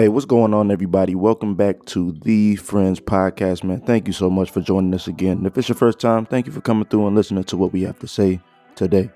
[0.00, 1.14] Hey, what's going on, everybody?
[1.14, 3.82] Welcome back to the Friends Podcast, man.
[3.82, 5.36] Thank you so much for joining us again.
[5.36, 7.74] And if it's your first time, thank you for coming through and listening to what
[7.74, 8.40] we have to say
[8.76, 9.10] today.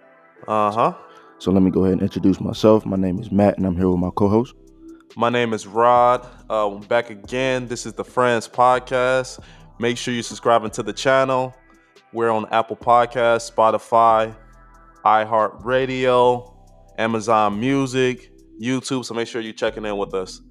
[0.46, 0.94] Uh huh.
[1.38, 2.84] So let me go ahead and introduce myself.
[2.84, 4.54] My name is Matt, and I'm here with my co-host.
[5.16, 6.28] My name is Rod.
[6.50, 7.66] Uh, I'm back again.
[7.66, 9.40] This is the Friends Podcast.
[9.78, 11.54] Make sure you're subscribing to the channel.
[12.12, 14.36] We're on Apple Podcasts, Spotify,
[15.02, 16.54] iHeartRadio,
[16.98, 18.30] Amazon Music,
[18.60, 19.06] YouTube.
[19.06, 20.42] So make sure you're checking in with us.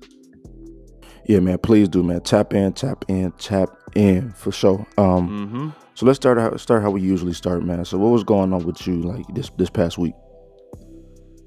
[1.26, 1.58] Yeah, man.
[1.60, 2.22] Please do, man.
[2.22, 4.86] Tap in, tap in, tap in for sure.
[4.98, 5.70] Um, Mm-hmm.
[5.94, 7.86] so let's start how, start how we usually start, man.
[7.86, 10.14] So what was going on with you like this this past week?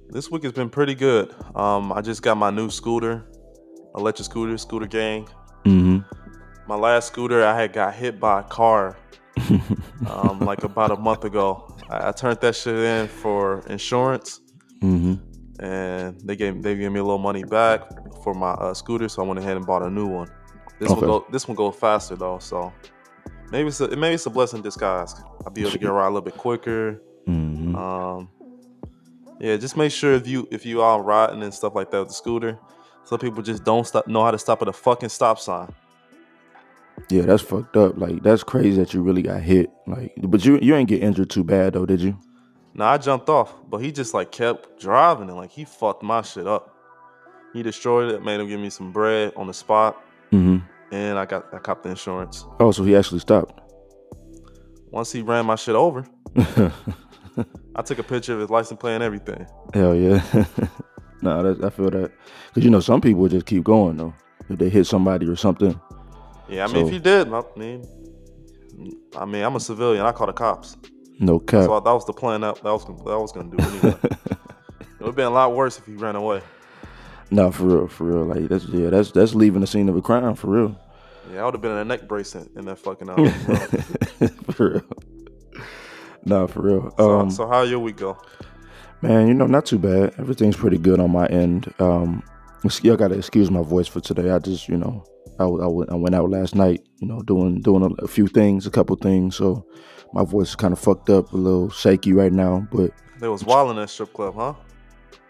[0.08, 1.34] This week has been pretty good.
[1.54, 3.26] Um, I just got my new scooter,
[3.96, 5.28] electric scooter, scooter gang.
[5.64, 5.98] Mm-hmm.
[6.68, 8.96] My last scooter, I had got hit by a car
[10.08, 11.76] um, like about a month ago.
[11.90, 14.40] I, I turned that shit in for insurance,
[14.82, 15.14] mm-hmm.
[15.60, 17.82] And they gave they gave me a little money back
[18.22, 20.28] for my uh, scooter, so I went ahead and bought a new one.
[20.78, 21.00] This Okay.
[21.00, 22.72] one go this one goes faster though, so
[23.50, 25.14] maybe it's a, maybe it's a blessing in disguise.
[25.44, 27.00] I'll be able to get around a little bit quicker.
[27.26, 27.74] Mm-hmm.
[27.74, 28.28] Um,
[29.40, 32.08] yeah, just make sure if you if you are riding and stuff like that with
[32.08, 32.58] the scooter,
[33.04, 35.72] some people just don't stop know how to stop at a fucking stop sign.
[37.10, 37.98] Yeah, that's fucked up.
[37.98, 39.70] Like that's crazy that you really got hit.
[39.86, 42.18] Like, but you you ain't get injured too bad though, did you?
[42.78, 46.20] Now I jumped off, but he just like kept driving and like he fucked my
[46.22, 46.74] shit up.
[47.54, 49.96] He destroyed it, made him give me some bread on the spot,
[50.32, 50.58] Mm-hmm.
[50.94, 52.44] and I got I copped the insurance.
[52.60, 53.60] Oh, so he actually stopped.
[54.90, 56.04] Once he ran my shit over,
[57.74, 59.46] I took a picture of his license plate and everything.
[59.72, 60.22] Hell yeah.
[61.22, 62.12] nah, that, I feel that.
[62.54, 64.14] Cause you know some people just keep going though.
[64.50, 65.80] If they hit somebody or something.
[66.48, 67.84] Yeah, I mean So- if he did, I mean,
[69.16, 70.04] I mean I'm a civilian.
[70.04, 70.76] I call the cops.
[71.18, 71.64] No cap.
[71.64, 73.98] So that was the plan that, that was that was gonna do anyway.
[74.04, 76.42] it would have been a lot worse if he ran away.
[77.30, 78.24] nah, for real, for real.
[78.24, 80.80] Like that's yeah, that's that's leaving the scene of a crime for real.
[81.32, 83.28] Yeah, I would have been in a neck brace in, in that fucking hour.
[84.52, 84.82] For real.
[86.24, 86.94] Nah, for real.
[86.96, 88.16] so, Um, so how your week go?
[89.02, 90.14] Man, you know, not too bad.
[90.18, 91.72] Everything's pretty good on my end.
[91.80, 92.22] Um,
[92.82, 94.30] y'all gotta excuse my voice for today.
[94.30, 95.04] I just, you know,
[95.38, 98.70] I I went out last night, you know, doing doing a, a few things, a
[98.70, 99.36] couple things.
[99.36, 99.66] So
[100.12, 102.66] my voice is kind of fucked up, a little shaky right now.
[102.72, 104.54] But They was wild in that strip club, huh?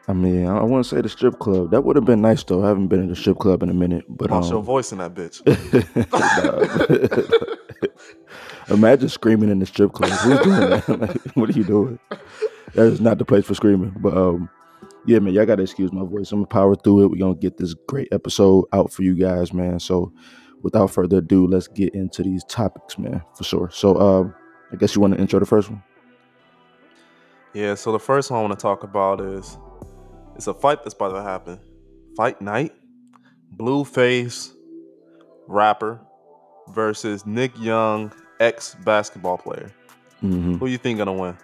[0.09, 1.73] I mean, I, wouldn't say the strip club.
[1.73, 2.65] That would have been nice though.
[2.65, 4.05] I haven't been in the strip club in a minute.
[4.09, 5.43] But your um, voice in that bitch.
[8.69, 10.11] imagine screaming in the strip club.
[10.11, 10.89] Who's doing that?
[10.99, 11.99] Like, what are you doing?
[12.75, 13.95] That is not the place for screaming.
[13.99, 14.49] But um,
[15.07, 16.31] yeah, man, y'all gotta excuse my voice.
[16.31, 17.11] I'm gonna power through it.
[17.11, 19.81] We're gonna get this great episode out for you guys, man.
[19.81, 20.13] So
[20.63, 23.71] without further ado, let's get into these topics, man, for sure.
[23.73, 24.35] So um,
[24.72, 25.82] I guess you want to intro the first one.
[27.54, 29.56] Yeah, so the first one I want to talk about is
[30.34, 31.59] it's a fight that's about to happen.
[32.16, 32.72] Fight night,
[33.56, 34.53] Blueface
[35.47, 36.00] rapper
[36.69, 39.72] versus Nick Young, ex basketball player.
[40.21, 41.37] hmm Who you think gonna win?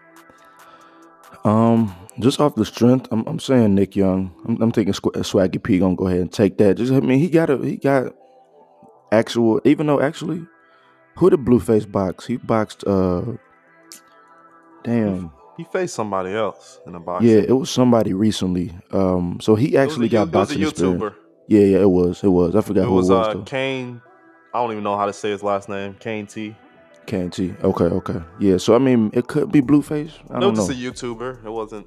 [1.45, 4.35] Um, just off the strength, I'm, I'm saying Nick Young.
[4.47, 6.77] I'm, I'm thinking Sw- Swaggy P gonna go ahead and take that.
[6.77, 8.13] Just I mean, he got a he got
[9.11, 9.61] actual.
[9.65, 10.47] Even though actually,
[11.17, 12.27] who did Blueface box?
[12.27, 12.85] He boxed.
[12.87, 13.23] uh
[14.85, 15.31] Damn.
[15.57, 17.25] He faced somebody else in the box.
[17.25, 18.73] Yeah, it was somebody recently.
[18.91, 21.01] Um, so he actually got it was a experience.
[21.03, 21.15] YouTuber.
[21.47, 22.25] Yeah, yeah, it was.
[22.25, 22.57] It was.
[22.57, 23.43] I forgot It who was it was uh, though.
[23.43, 24.01] Kane.
[24.55, 25.95] I don't even know how to say his last name.
[26.01, 26.57] Kane T.
[27.07, 27.63] KNT.
[27.65, 28.21] Okay, okay.
[28.39, 28.59] Yeah.
[28.59, 30.13] So I mean, it could be Blueface.
[30.31, 30.75] I It don't was know.
[30.75, 31.45] just a YouTuber.
[31.45, 31.87] It wasn't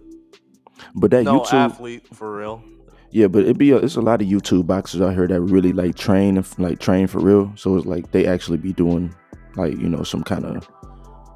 [0.94, 1.54] But that no YouTube.
[1.54, 2.64] athlete for real.
[3.16, 5.72] Yeah, but it be a, it's a lot of YouTube boxers out here that really
[5.72, 7.50] like train and like train for real.
[7.56, 9.16] So it's like they actually be doing
[9.56, 10.68] like you know some kind of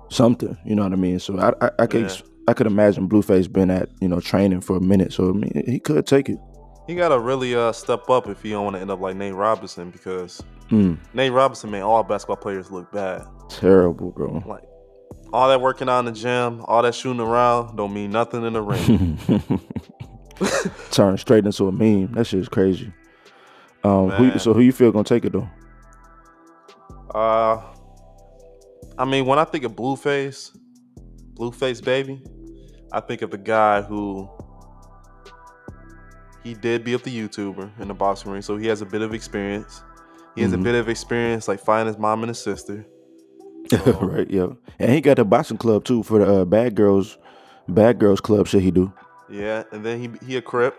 [0.09, 0.57] something.
[0.65, 1.19] You know what I mean?
[1.19, 2.17] So I I, I could Yeah.
[2.49, 5.13] I could imagine Blueface been at you know training for a minute.
[5.13, 6.37] So I mean he could take it.
[6.85, 9.35] He gotta really uh step up if he don't want to end up like Nate
[9.35, 13.25] Robinson because Mm, Nate Robinson made all basketball players look bad.
[13.47, 14.43] terrible, bro.
[14.45, 14.63] Like
[15.31, 18.51] all that working out in the gym, all that shooting around don't mean nothing in
[18.51, 19.17] the ring.
[20.91, 22.13] Turn straight into a meme.
[22.13, 22.91] That shit is crazy.
[23.83, 25.49] Um, who, so who you feel gonna take it though?
[27.15, 27.61] uh
[28.97, 30.55] I mean when I think of Blueface,
[31.33, 32.21] Blueface baby,
[32.91, 34.29] I think of the guy who
[36.43, 39.01] he did be up the YouTuber in the boxing ring, so he has a bit
[39.01, 39.81] of experience.
[40.35, 40.61] He has Mhm.
[40.61, 42.85] a bit of experience like fighting his mom and his sister.
[44.01, 44.47] right, yeah.
[44.79, 47.17] And he got the boxing club too for the uh, bad girls,
[47.67, 48.47] bad girls club.
[48.47, 48.91] Shit, he do.
[49.29, 50.75] Yeah, and then he he a crip.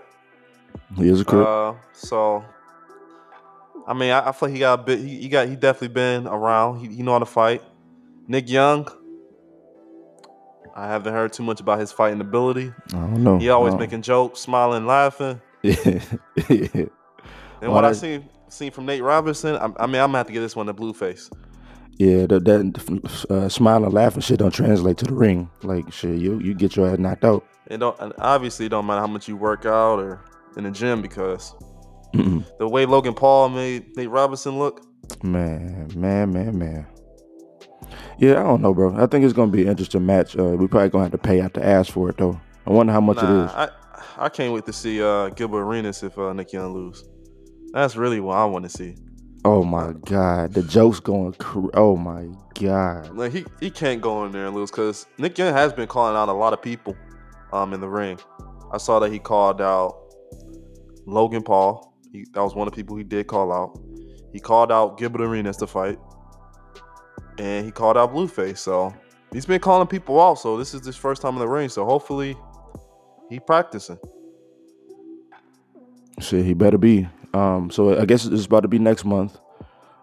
[0.96, 1.46] He is a crip.
[1.46, 2.44] Uh, so
[3.86, 4.98] I mean, I, I feel like he got a bit.
[5.00, 6.80] He, he got he definitely been around.
[6.80, 7.62] He, he know how to fight.
[8.28, 8.88] Nick Young.
[10.74, 12.72] I haven't heard too much about his fighting ability.
[12.88, 13.38] I don't know.
[13.38, 15.40] He always making jokes, smiling, laughing.
[15.62, 16.04] Yeah.
[17.62, 20.26] And what I that- seen seen from Nate Robinson, I, I mean, I'm gonna have
[20.28, 21.30] to give this one to Blueface.
[21.98, 25.50] Yeah, that, that uh, smile and laughing shit don't translate to the ring.
[25.62, 27.44] Like shit, you you get your ass knocked out.
[27.70, 30.24] It don't and obviously it don't matter how much you work out or
[30.56, 31.54] in the gym because
[32.14, 32.44] Mm-mm.
[32.58, 34.84] the way Logan Paul made Nate Robinson look,
[35.22, 36.86] Man, man, man, man.
[38.18, 38.94] Yeah, I don't know, bro.
[38.96, 40.36] I think it's gonna be an interesting match.
[40.36, 42.40] Uh, we probably gonna have to pay out the ass for it though.
[42.66, 43.50] I wonder how much it nah, is.
[43.52, 43.68] I
[44.18, 47.04] I can't wait to see uh, Gilbert Arenas if uh, Nick Young lose.
[47.72, 48.96] That's really what I want to see.
[49.44, 51.32] Oh my god, the joke's going.
[51.34, 53.16] Cr- oh my god.
[53.16, 56.16] Like he, he can't go in there and lose because Nick Young has been calling
[56.16, 56.96] out a lot of people
[57.52, 58.18] um in the ring.
[58.72, 59.96] I saw that he called out
[61.06, 61.94] Logan Paul.
[62.12, 63.78] He, that was one of the people he did call out.
[64.32, 65.98] He called out Gilbert Arenas to fight,
[67.38, 68.58] and he called out Blueface.
[68.58, 68.94] So
[69.32, 70.34] he's been calling people out.
[70.34, 71.68] So this is his first time in the ring.
[71.68, 72.36] So hopefully
[73.28, 73.98] he practicing.
[76.20, 77.08] Shit, he better be.
[77.32, 79.38] Um, so I guess it's about to be next month.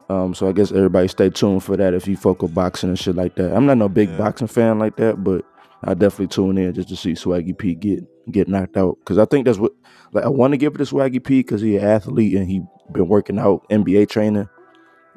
[0.10, 2.98] Um, so I guess everybody stay tuned for that if you fuck with boxing and
[2.98, 3.54] shit like that.
[3.56, 4.18] I'm not no big Yeah.
[4.18, 5.46] boxing fan like that, but
[5.84, 9.26] I definitely tune in just to see Swaggy P get get knocked out because I
[9.26, 9.74] think that's what
[10.12, 12.64] like I want to give it to Swaggy P because he an athlete and he
[12.92, 14.50] been working out NBA training.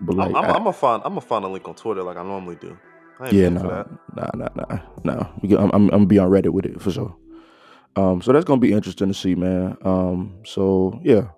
[0.01, 2.03] But like, I'm, I'm, I- I'm gonna find I'm gonna find a link on Twitter
[2.03, 2.77] like I normally do.
[3.19, 4.37] I ain't yeah, no, for that.
[4.37, 5.59] nah, nah, nah, nah.
[5.63, 7.15] I'm, I'm, I'm gonna be on Reddit with it for sure.
[7.97, 9.77] Um, so that's gonna be interesting to see, man.
[9.83, 11.29] Um, so yeah,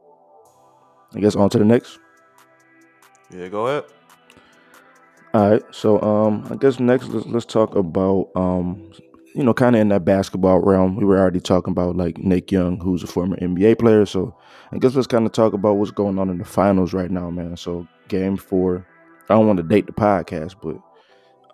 [1.15, 1.99] I guess on to the next.
[3.31, 3.85] Yeah, go ahead.
[5.35, 8.93] All right, so um, I guess next let's let's talk about um,
[9.35, 10.97] you know, kind of in that basketball realm.
[10.97, 14.07] We were already talking about like Nick Young, who's a former NBA player.
[14.07, 14.37] So
[14.73, 17.31] I guess let's kind of talk about what's going on in the finals right now,
[17.31, 17.57] man.
[17.57, 18.87] So game four,
[19.29, 20.77] I don't want to date the podcast, but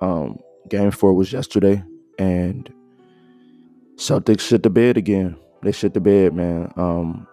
[0.04, 0.38] um,
[0.68, 1.82] game four was yesterday,
[2.18, 2.72] and
[3.96, 5.36] Celtics shit the bed again.
[5.62, 6.72] They shit the bed, man.
[6.76, 7.26] Um,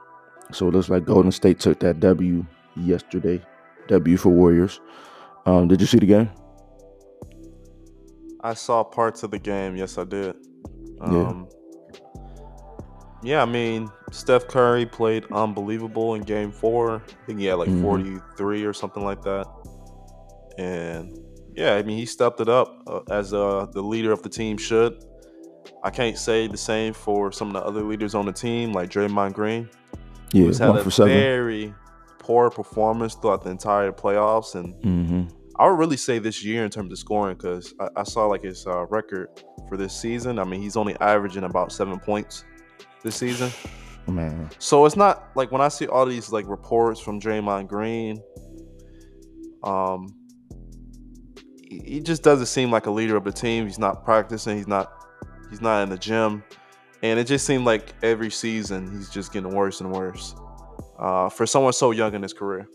[0.51, 2.45] so it looks like Golden State took that W
[2.75, 3.41] yesterday.
[3.87, 4.79] W for Warriors.
[5.45, 6.29] Um, did you see the game?
[8.45, 9.75] I saw parts of the game.
[9.75, 10.35] Yes, I did.
[11.01, 11.27] Yeah.
[11.29, 11.49] Um,
[13.23, 17.01] yeah, I mean, Steph Curry played unbelievable in game four.
[17.07, 17.81] I think he had like Mhm.
[17.81, 19.47] 43 or something like that.
[20.59, 21.17] And
[21.55, 24.57] yeah, I mean, he stepped it up uh, as uh, the leader of the team
[24.57, 25.03] should.
[25.83, 28.91] I can't say the same for some of the other leaders on the team, like
[28.91, 29.69] Draymond Green,
[30.33, 31.73] Yeah, who's had a very
[32.19, 34.53] poor performance throughout the entire playoffs.
[34.53, 35.23] And hmm
[35.57, 38.43] I would really say this year in terms of scoring because I, I saw like
[38.43, 39.29] his uh, record
[39.69, 40.39] for this season.
[40.39, 42.43] I mean, he's only averaging about seven points
[43.03, 43.51] this season.
[44.07, 48.21] Man, So it's not like when I see all these like reports from Draymond Green,
[49.63, 50.13] um,
[51.67, 53.65] he he just doesn't seem like a leader of the team.
[53.65, 54.57] He's not practicing.
[54.57, 54.91] He's not.
[55.49, 56.43] He's not in the gym,
[57.01, 60.35] and it just seemed like every season he's just getting worse and worse.
[60.99, 62.67] Uh, for someone so young in his career.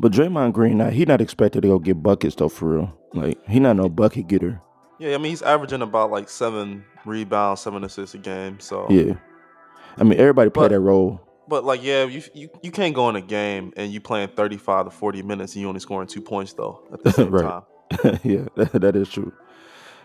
[0.00, 2.98] But Draymond Green, not, he not expected to go get buckets though, for real.
[3.14, 4.60] Like he not no bucket getter.
[4.98, 8.60] Yeah, I mean he's averaging about like seven rebounds, seven assists a game.
[8.60, 9.14] So Yeah,
[9.96, 11.20] I mean everybody play But- that role.
[11.48, 14.56] But like, yeah, you, you you can't go in a game and you playing thirty
[14.56, 17.42] five to forty minutes and you only scoring two points though at the same Right.
[17.42, 18.20] time.
[18.22, 19.32] yeah, that, that is true.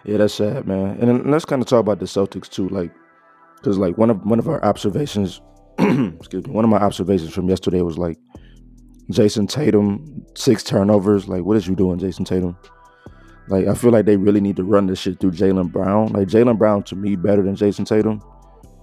[0.06, 0.98] Yeah, that's sad, man.
[1.00, 2.92] And let's kind of talk about the Celtics too, like,
[3.58, 5.40] because like one of one of our observations,
[5.78, 8.18] excuse me, one of my observations from yesterday was like,
[9.12, 11.28] Jayson Tatum six turnovers.
[11.28, 12.58] Like, what is you doing, Jayson Tatum?
[13.48, 16.08] Like, I feel like they really need to run this shit through Jaylen Brown.
[16.08, 18.22] Like, Jaylen Brown to me better than Jayson Tatum,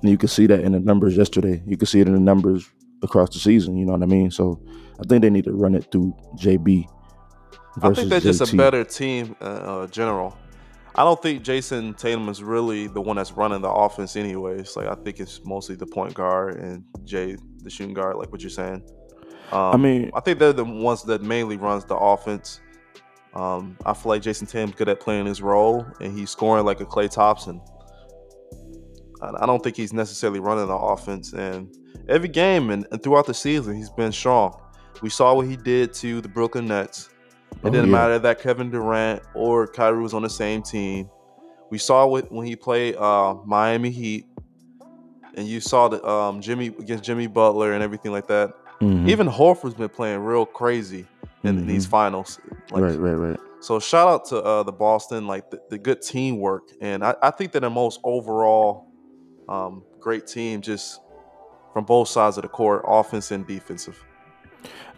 [0.03, 1.63] and you can see that in the numbers yesterday.
[1.67, 2.71] You can see it in the numbers
[3.03, 3.77] across the season.
[3.77, 4.31] You know what I mean?
[4.31, 4.63] So
[5.01, 6.87] I think they need to run it through JB.
[7.83, 10.37] I think they're just a better team, uh, uh, general.
[10.95, 14.77] I don't think Jayson Tatum is really the one that's running the offense, anyways.
[14.77, 18.43] Like I think it's mostly the point guard and Jay, the shooting guard, like what
[18.43, 18.87] you're saying.
[19.53, 22.61] Um, I mean, I think they're the ones that mainly runs the offense.
[23.35, 26.81] Um, I feel like Jayson Tatum's good at playing his role, and he's scoring like
[26.81, 27.61] a Klay Thompson.
[29.21, 31.75] I I don't think he's necessarily running the offense, and
[32.09, 34.59] every game and, and throughout the season, he's been strong.
[35.03, 37.09] We saw what he did to the Brooklyn Nets.
[37.53, 37.93] It Oh, didn't yeah.
[37.93, 41.09] matter that Kevin Durant or Kyrie was on the same team.
[41.71, 44.27] We saw what when he played uh, Miami Heat,
[45.35, 48.53] and you saw the um, Jimmy against Jimmy Butler and everything like that.
[48.83, 49.09] Mhm.
[49.09, 51.07] Even Horford's been playing real crazy
[51.45, 52.39] in these finals.
[52.71, 53.41] Like, right, right, right.
[53.61, 57.31] So shout out to uh, the Boston, like the, the good teamwork, and I, I
[57.31, 58.89] think they're the most overall
[59.49, 61.01] um, great team, just
[61.73, 64.03] from both sides of the court, offense and defensive.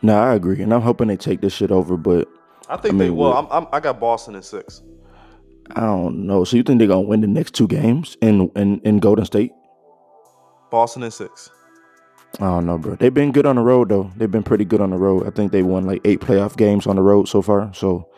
[0.02, 2.26] No, I agree, and I'm hoping they take this shit over, but
[2.68, 3.34] I think I they will.
[3.34, 4.82] I'm, I'm, I got Boston in six.
[5.76, 6.44] I don't know.
[6.44, 9.52] So you think they're gonna win the next two games in in, in Golden State?
[10.70, 11.50] Boston in six.
[12.40, 12.96] I don't know, bro.
[12.96, 14.10] They've been good on the road though.
[14.16, 15.26] They've been pretty good on the road.
[15.26, 17.72] I think they won like eight playoff games on the road so far.
[17.74, 18.08] So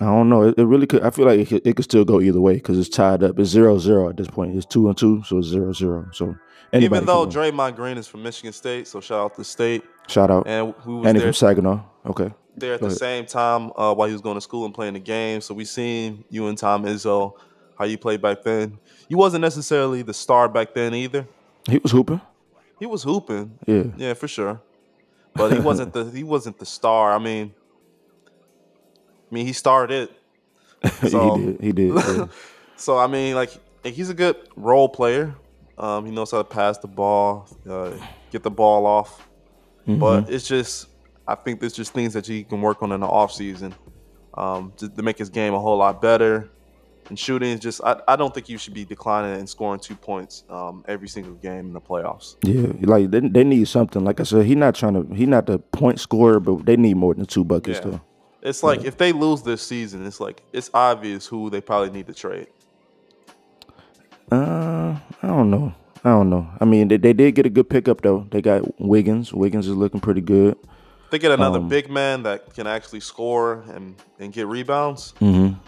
[0.00, 0.44] I don't know.
[0.44, 1.02] It, it really could.
[1.02, 3.38] I feel like it could, it could still go either way because it's tied up.
[3.38, 4.56] It's zero zero at this point.
[4.56, 6.08] It's two and two, so it's zero zero.
[6.12, 6.34] So
[6.72, 7.26] Even though.
[7.26, 10.74] Draymond Green is from Michigan State, so shout out to the State, shout out, and
[10.86, 11.82] we was and there from Saginaw.
[12.06, 12.98] Okay, there at Go the ahead.
[12.98, 15.42] same time uh, while he was going to school and playing the game.
[15.42, 17.34] So we seen you and Tom Izzo,
[17.78, 18.78] how you played back then.
[19.08, 21.26] You wasn't necessarily the star back then either.
[21.68, 22.22] he was hooping.
[22.80, 24.60] He was hooping, Yeah, yeah, for sure.
[25.34, 27.12] But he wasn't the he wasn't the star.
[27.12, 27.54] I mean,
[29.30, 30.08] I mean he started.
[31.08, 31.60] So- he did.
[31.60, 31.94] He did.
[31.94, 32.26] yeah.
[32.76, 33.50] So I mean, like
[33.84, 35.34] he's a good role player.
[35.76, 37.92] Um, he knows how to pass the ball, uh,
[38.30, 39.28] get the ball off.
[39.86, 40.88] But it's just,
[41.26, 43.74] I think there's just things that he can work on in the off season
[44.34, 46.48] um, to, to make his game a whole lot better.
[47.10, 49.96] And shooting is just, I, I don't think you should be declining and scoring two
[49.96, 52.36] points um, every single game in the playoffs.
[52.44, 54.02] Yeah, like they, they need something.
[54.04, 55.12] Like I said, he not trying to.
[55.14, 57.90] He not the point scorer, but they need more than two buckets Yeah.
[57.90, 58.00] though.
[58.42, 62.06] It's like if they lose this season, it's like it's obvious who they probably need
[62.06, 62.46] to trade.
[64.32, 65.74] Uh, I don't know.
[66.04, 66.48] I don't know.
[66.60, 68.26] I mean, they, they did get a good pickup though.
[68.30, 69.34] They got Wiggins.
[69.34, 70.56] Wiggins is looking pretty good.
[71.10, 75.12] They get another Um, big man that can actually score and, and get rebounds.
[75.20, 75.58] Mm-hmm.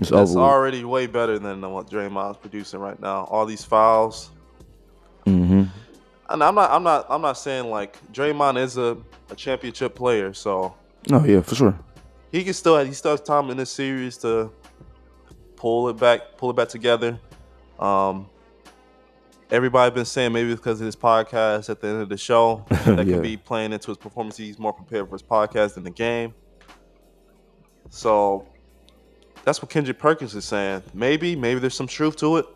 [0.00, 3.24] It's That's already way better than what Draymond's producing right now.
[3.24, 4.30] All these fouls,
[5.24, 5.64] Mm-hmm.
[6.30, 8.96] and I'm not, I'm not, I'm not saying like Draymond is a,
[9.30, 10.74] a championship player, so
[11.10, 11.78] Oh yeah, for sure.
[12.30, 14.52] he can still, he still has time in this series to
[15.56, 17.18] pull it back, pull it back together.
[17.80, 18.28] Um,
[19.50, 23.06] everybody been saying maybe because of his podcast at the end of the show that
[23.06, 23.14] Yeah.
[23.14, 24.36] could be playing into his performance.
[24.36, 26.34] He's more prepared for his podcast than the game.
[27.90, 28.46] So
[29.46, 30.82] that's what Kendrick Perkins is saying.
[30.92, 32.46] Maybe, maybe there's some truth to it.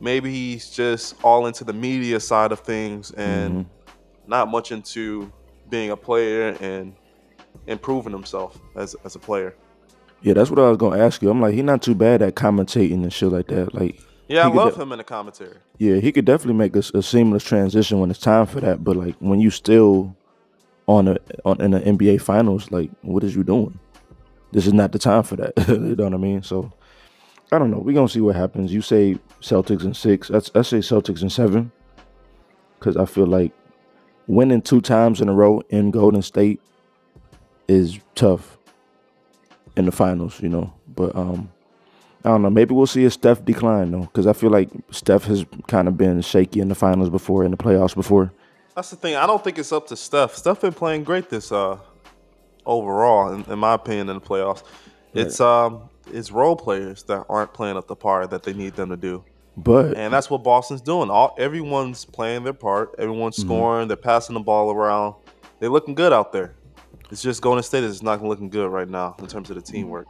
[0.00, 4.00] Maybe he's just all into the media side of things and mm-hmm.
[4.26, 5.32] not much into
[5.70, 6.96] being a player and
[7.68, 9.54] improving himself as, as a player.
[10.20, 11.30] Yeah, that's what I was gonna ask you.
[11.30, 13.72] I'm like, he's not too bad at commentating and shit like that.
[13.72, 15.58] Like, Yeah, I love de- him in the commentary.
[15.78, 18.82] yeah, he could definitely make a seamless transition when it's time for that.
[18.82, 20.16] But like, when you still
[20.88, 23.78] on a on in the NBA finals, like, what is you doing?
[24.54, 25.52] This is not the time for that.
[25.68, 26.44] you know what I mean?
[26.44, 26.72] So,
[27.50, 27.78] I don't know.
[27.78, 28.72] We're gonna see what happens.
[28.72, 30.30] You say Celtics in six.
[30.30, 31.72] I, I say Celtics in seven,
[32.78, 33.50] because I feel like
[34.28, 36.60] winning two times in a row in Golden State
[37.66, 38.56] is tough
[39.76, 40.40] in the finals.
[40.40, 41.50] You know, but um.
[42.26, 42.48] I don't know.
[42.48, 45.98] Maybe we'll see a Steph decline though, because I feel like Steph has kind of
[45.98, 48.32] been shaky in the finals before, in the playoffs before.
[48.74, 49.14] That's the thing.
[49.14, 50.34] I don't think it's up to Steph.
[50.34, 51.80] Steph been playing great this uh
[52.66, 54.62] overall, in, in my opinion, in the playoffs.
[55.12, 58.90] It's um it's role players that aren't playing up the part that they need them
[58.90, 59.24] to do.
[59.56, 61.08] But And that's what Boston's doing.
[61.10, 62.94] All everyone's playing their part.
[62.98, 63.46] Everyone's Mm-hmm.
[63.48, 63.88] scoring.
[63.88, 65.14] They're passing the ball around.
[65.60, 66.54] They're looking good out there.
[67.10, 70.06] It's just Golden State is not looking good right now in terms of the teamwork.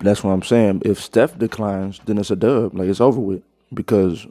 [0.00, 0.82] that's what I'm saying.
[0.84, 2.74] If Steph declines, then it's a dub.
[2.74, 3.42] Like it's over with.
[3.72, 4.26] Because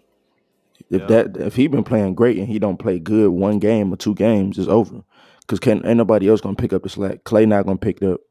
[0.89, 1.07] if Yeah.
[1.07, 4.13] that if he been playing great and he don't play good one game or two
[4.15, 5.03] games, it's over.
[5.49, 7.23] Because can ain't nobody else gonna pick up the slack.
[7.23, 8.21] Klay not gonna pick it up.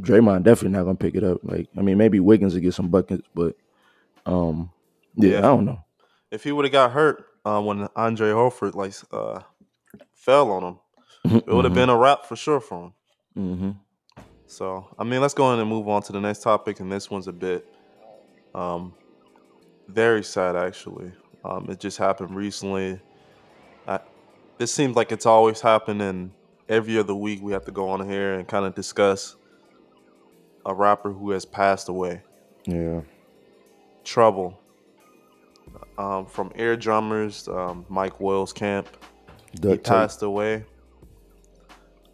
[0.00, 1.38] Draymond definitely not gonna pick it up.
[1.44, 3.54] Like I mean, maybe Wiggins will get some buckets, but
[4.26, 4.72] um,
[5.14, 5.38] yeah.
[5.38, 5.84] I don't know.
[6.32, 9.42] If he would have got hurt uh, when Andre Horford like uh,
[10.14, 10.78] fell on him,
[11.46, 12.92] it would have been a wrap for sure for him.
[13.38, 13.70] Mm-hmm.
[14.48, 16.80] So, I mean, let's go in and move on to the next topic.
[16.80, 17.66] And this one's a bit
[18.52, 18.94] um,
[19.86, 21.12] very sad, actually.
[21.44, 23.00] Um, it just happened recently.
[24.58, 26.32] This seems like it's always happening.
[26.68, 29.36] Every other week, we have to go on here and kind of discuss
[30.64, 32.22] a rapper who has passed away.
[32.64, 33.00] Yeah.
[34.04, 34.58] Trouble.
[35.98, 38.88] Um, from Ear Drummers, um, Mike Wells Camp.
[39.52, 39.84] he tape.
[39.84, 40.64] passed away.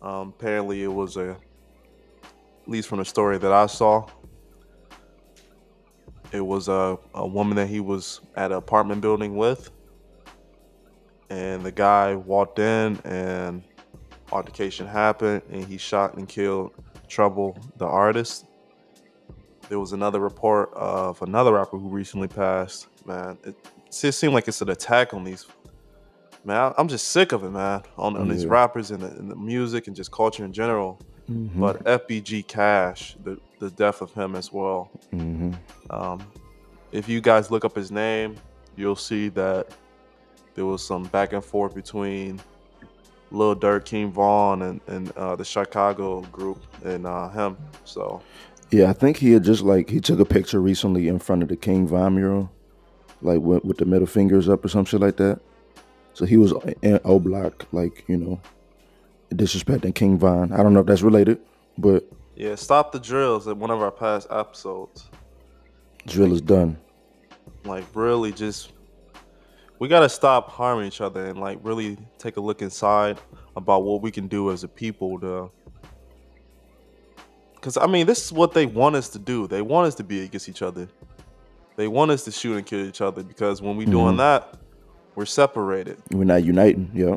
[0.00, 4.06] Um, apparently, it was a, at least from the story that I saw,
[6.32, 9.70] it was a, a woman that he was at an apartment building with.
[11.30, 13.62] And the guy walked in, and
[14.32, 16.72] altercation happened, and he shot and killed
[17.08, 18.44] Trouble, the artist.
[19.68, 22.88] There was another report of another rapper who recently passed.
[23.06, 23.54] Man, it
[23.90, 25.46] just seemed like it's an attack on these
[26.44, 27.82] man, I'm just sick of it, man.
[27.96, 31.00] On, on these rappers and the, and the music and just culture in general.
[31.30, 31.60] Mhm.
[31.60, 34.90] But FBG Cash, the the death of him as well.
[35.12, 35.54] Mhm.
[35.90, 36.20] Um,
[36.92, 38.36] if you guys look up his name,
[38.76, 39.72] you'll see that
[40.58, 42.40] there was some back and forth between
[43.30, 47.56] Lil Durk, King Von, and and uh, the Chicago group and uh, him.
[47.84, 48.20] So
[48.72, 51.48] Yeah, I think he had just like he took a picture recently in front of
[51.48, 52.50] the King Von mural,
[53.22, 55.38] like with, with the middle fingers up or some shit like that.
[56.14, 58.40] So he was in O Block, like you know,
[59.30, 60.52] disrespecting King Von.
[60.52, 61.38] I don't know if that's related,
[61.76, 65.06] but Yeah, stop the drills at one of our past episodes.
[66.04, 66.78] drill is done.
[67.64, 68.72] Like really just
[69.78, 73.18] we gotta stop harming each other and like really take a look inside
[73.56, 75.50] about what we can do as a people to
[77.54, 79.46] because I mean this is what they want us to do.
[79.46, 80.88] They want us to be against each other.
[81.76, 84.18] They want us to shoot and kill each other because when we doing Mhm.
[84.18, 84.56] that,
[85.14, 86.00] we're separated.
[86.12, 86.90] We're not uniting.
[86.94, 87.16] Yeah,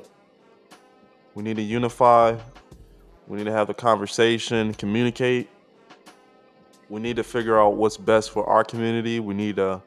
[1.34, 2.38] We need to unify.
[3.28, 5.48] We need to have the conversation, communicate.
[6.90, 9.20] We need to figure out what's best for our community.
[9.22, 9.82] We need to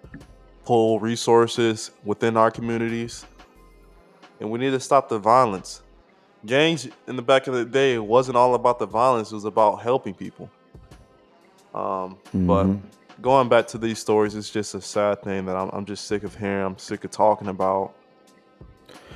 [0.64, 3.26] pull resources within our communities.
[4.40, 5.82] And we need to stop the violence.
[6.46, 9.76] Gangs in the back of the day, wasn't all about the violence, it was about
[9.80, 10.50] helping people.
[11.74, 12.80] Um, But Mhm.
[13.22, 16.22] going back to these stories, it's just a sad thing that I'm, I'm just sick
[16.24, 16.64] of hearing.
[16.64, 17.94] I'm sick of talking about.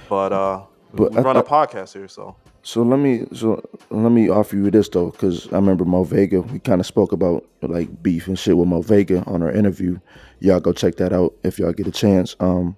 [0.09, 0.63] But uh,
[0.95, 2.35] But we I- run a podcast here, so.
[2.69, 6.43] So let me so let me offer you this though, because I remember Mo Vega.
[6.43, 9.99] We kind of spoke about like beef and shit with Mo Vega on our interview.
[10.41, 12.37] Y'all go check that out if y'all get a chance.
[12.41, 12.77] Um,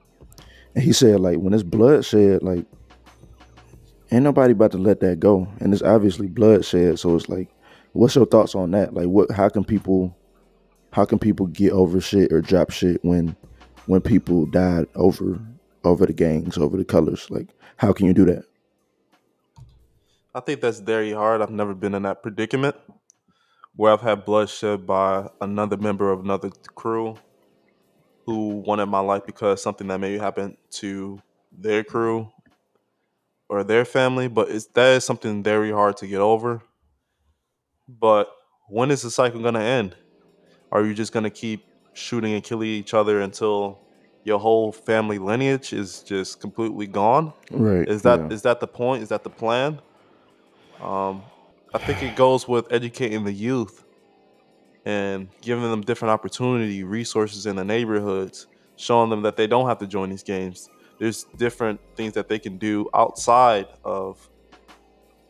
[0.77, 2.67] and he said like when it's bloodshed, like
[4.13, 7.01] ain't nobody about to let that go, and it's obviously bloodshed.
[7.01, 7.49] So it's like,
[7.93, 8.95] what's your thoughts on that?
[8.95, 9.33] Like, what?
[9.33, 10.17] How can people?
[10.93, 13.35] How can people get over shit or drop shit when
[13.87, 15.41] when people died over
[15.83, 17.29] over the gangs, over the colors?
[17.29, 18.45] Like, how can you do that?
[20.35, 21.43] I think that's very hard.
[21.43, 22.77] I've never been in that predicament
[23.75, 27.17] where I've had bloodshed by another member of another crew
[28.27, 32.31] who wanted my life because something that maybe happened to their crew
[33.49, 34.29] or their family.
[34.29, 36.63] But it's that is something very hard to get over.
[37.89, 38.31] But
[38.69, 39.97] when is the cycle gonna end?
[40.71, 43.81] Are you just gonna keep shooting and killing each other until
[44.23, 47.33] your whole family lineage is just completely gone?
[47.51, 47.89] Right?
[47.89, 48.29] Is that yeah.
[48.29, 49.03] is that the point?
[49.03, 49.81] Is that the plan?
[50.83, 51.23] Um,
[51.75, 53.85] I think it goes with educating the youth
[54.85, 59.79] and giving them different opportunity, resources in the neighborhoods, showing them that they don't have
[59.79, 60.69] to join these games.
[60.99, 64.29] There's different things that they can do outside of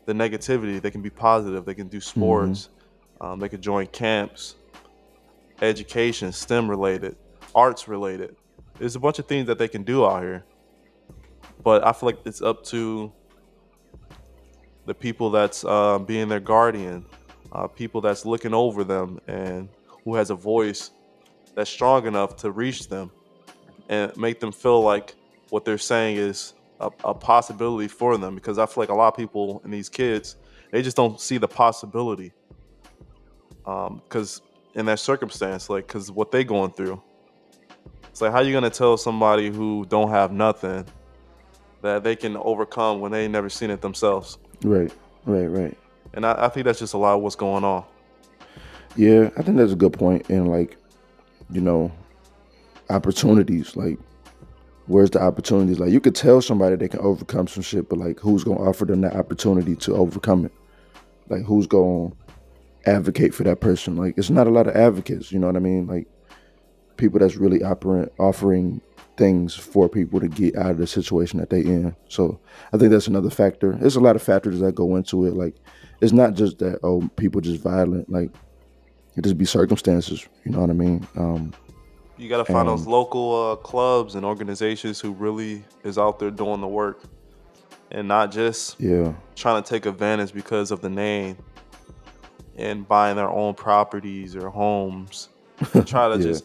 [0.07, 0.81] the negativity.
[0.81, 1.65] They can be positive.
[1.65, 2.69] They can do sports.
[3.21, 4.55] Um, they can join camps,
[5.61, 7.17] education, STEM related,
[7.55, 8.37] arts related.
[8.79, 10.45] There's a bunch of things that they can do out here
[11.63, 13.13] but I feel like it's up to
[14.91, 17.07] the people that's uh, being their guardian,
[17.53, 19.69] uh, people that's looking over them, and
[20.03, 20.91] who has a voice
[21.55, 23.09] that's strong enough to reach them
[23.89, 25.15] and make them feel like
[25.51, 28.35] what they're saying is a, a possibility for them.
[28.35, 30.35] Because I feel like a lot of people and these kids,
[30.73, 32.33] they just don't see the possibility.
[33.65, 34.43] Because
[34.75, 37.01] in that circumstance, like, because what they going through,
[38.09, 40.85] it's like how you gonna tell somebody who don't have nothing
[41.81, 44.37] that they can overcome when they never seen it themselves.
[44.63, 44.93] Right,
[45.25, 45.79] right, right.
[46.13, 47.85] And I, I think that's just a lot of what's going on.
[48.97, 50.29] Yeah, I think that's a good point.
[50.29, 50.77] And like,
[51.51, 51.93] you know,
[52.91, 53.77] opportunities.
[53.77, 53.99] Like,
[54.87, 55.79] where's the opportunities?
[55.79, 58.85] Like, you could tell somebody they can overcome some shit, but like, who's gonna offer
[58.85, 60.53] them that opportunity to overcome it?
[61.29, 62.11] Like, who's gonna
[62.87, 63.97] advocate for that person?
[63.97, 65.33] Like, it's not a lot of advocates.
[65.33, 65.87] You know what I mean?
[65.87, 66.09] Like,
[66.97, 68.81] people that's really offering offering
[69.21, 71.95] things for people to get out of the situation that they in.
[72.09, 72.41] So
[72.73, 73.73] I think that's another factor.
[73.75, 75.35] There's a lot of factors that go into it.
[75.35, 75.55] Like,
[76.01, 78.11] it's not just that oh people just violent.
[78.11, 78.31] Like,
[79.17, 80.27] it just be circumstances.
[80.45, 81.07] You know what I mean?
[81.17, 81.53] Um,
[82.17, 86.31] You got to find those local uh, clubs and organizations who really is out there
[86.31, 87.03] doing the work
[87.91, 91.37] and not just yeah, trying to take advantage because of the name
[92.57, 95.29] and buying their own properties or homes.
[95.75, 96.23] And try to Yeah.
[96.33, 96.45] just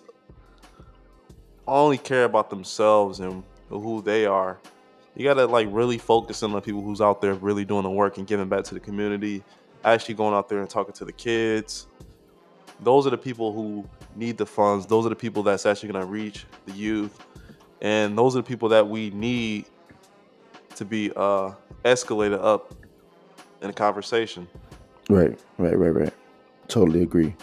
[1.68, 4.60] only care about themselves and who they are.
[5.16, 8.18] You gotta like really focus on the people who's out there really doing the work
[8.18, 9.44] and giving back to the community,
[9.84, 11.88] actually going out there and talking to the kids.
[12.82, 14.86] Those are the people who need the funds.
[14.86, 17.18] Those are the people that's actually gonna reach the youth.
[17.82, 19.66] And those are the people that we need
[20.76, 21.52] to be uh
[21.86, 22.74] escalated up
[23.62, 24.48] in a conversation.
[25.10, 26.14] right, right, right, right.
[26.68, 27.36] Totally agree.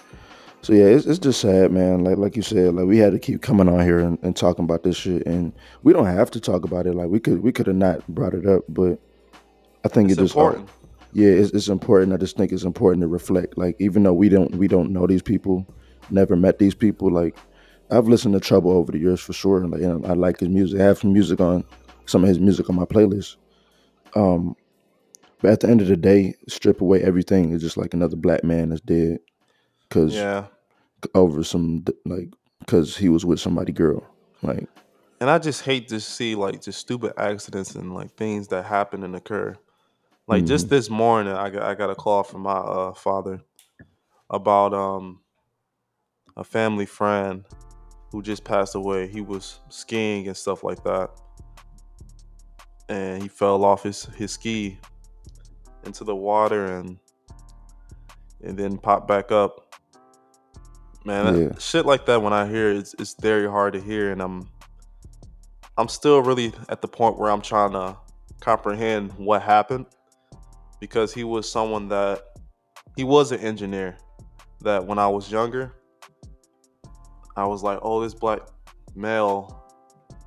[0.62, 2.04] So yeah, it's, it's just sad, man.
[2.04, 4.64] Like like you said, like we had to keep coming on here and, and talking
[4.64, 6.94] about this shit, and we don't have to talk about it.
[6.94, 9.00] Like we could we could have not brought it up, but
[9.84, 10.68] I think It's it just important.
[11.12, 12.12] yeah, it's, it's important.
[12.12, 13.58] I just think it's important to reflect.
[13.58, 15.66] Like even though we don't we don't know these people,
[16.10, 17.10] never met these people.
[17.10, 17.36] Like
[17.90, 19.66] I've listened to Trouble over the years for sure.
[19.66, 20.80] Like you know, I like his music.
[20.80, 21.64] I have some music on
[22.06, 23.36] some of his music on my playlist.
[24.14, 24.54] Um,
[25.40, 27.52] but at the end of the day, strip away everything.
[27.52, 29.18] It's just like another black man that's dead
[29.88, 30.46] because Yeah.
[31.14, 32.28] Over some like
[32.60, 34.02] because he was with somebody girl.
[34.42, 34.68] Like
[35.20, 39.02] and I just hate to see like just stupid accidents and like things that happen
[39.04, 39.56] and occur.
[40.28, 40.70] Like just Mhm.
[40.70, 43.42] this morning, I got I got a call from my uh, father
[44.30, 45.20] about um
[46.36, 47.44] a family friend
[48.10, 49.06] who just passed away.
[49.08, 51.10] He was skiing and stuff like that,
[52.88, 54.78] and he fell off his his ski
[55.84, 56.98] into the water and
[58.42, 59.61] and then popped back up.
[61.04, 64.12] Man, that- shit like that when I hear it, it's it's very hard to hear,
[64.12, 64.48] and I'm
[65.76, 67.96] I'm still really at the point where I'm trying to
[68.40, 69.86] comprehend what happened
[70.80, 72.22] because he was someone that
[72.96, 73.96] he was an engineer
[74.60, 75.74] that when I was younger
[77.36, 78.40] I was like, oh, this black
[78.94, 79.64] male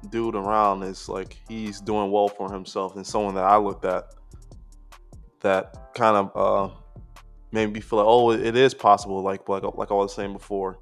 [0.10, 4.06] dude around is like he's doing well for himself, and someone that I looked at
[5.42, 6.76] that kind of uh,
[7.56, 10.78] made me feel like, oh, it is possible, like like like I was saying before,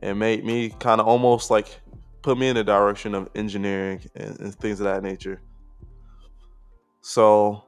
[0.00, 1.80] and made me kind of almost like
[2.22, 5.40] put me in the direction of engineering and, and things of that nature.
[7.02, 7.64] So,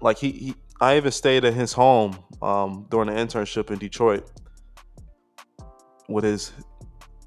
[0.00, 4.30] like he, he I even stayed at his home um, during the internship in Detroit
[6.08, 6.52] with his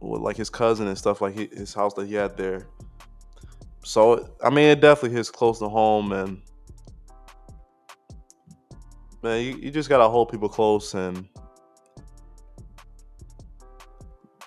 [0.02, 2.68] with like his cousin and stuff like hi- his house that he had there.
[3.84, 6.42] So I mean, it definitely hits close to home, and
[9.24, 11.28] man, you, you just gotta hold people close and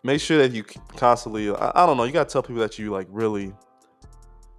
[0.03, 0.65] make sure that you
[0.97, 1.51] constantly.
[1.51, 2.05] I, I don't know.
[2.05, 3.53] You gotta tell people that you like really,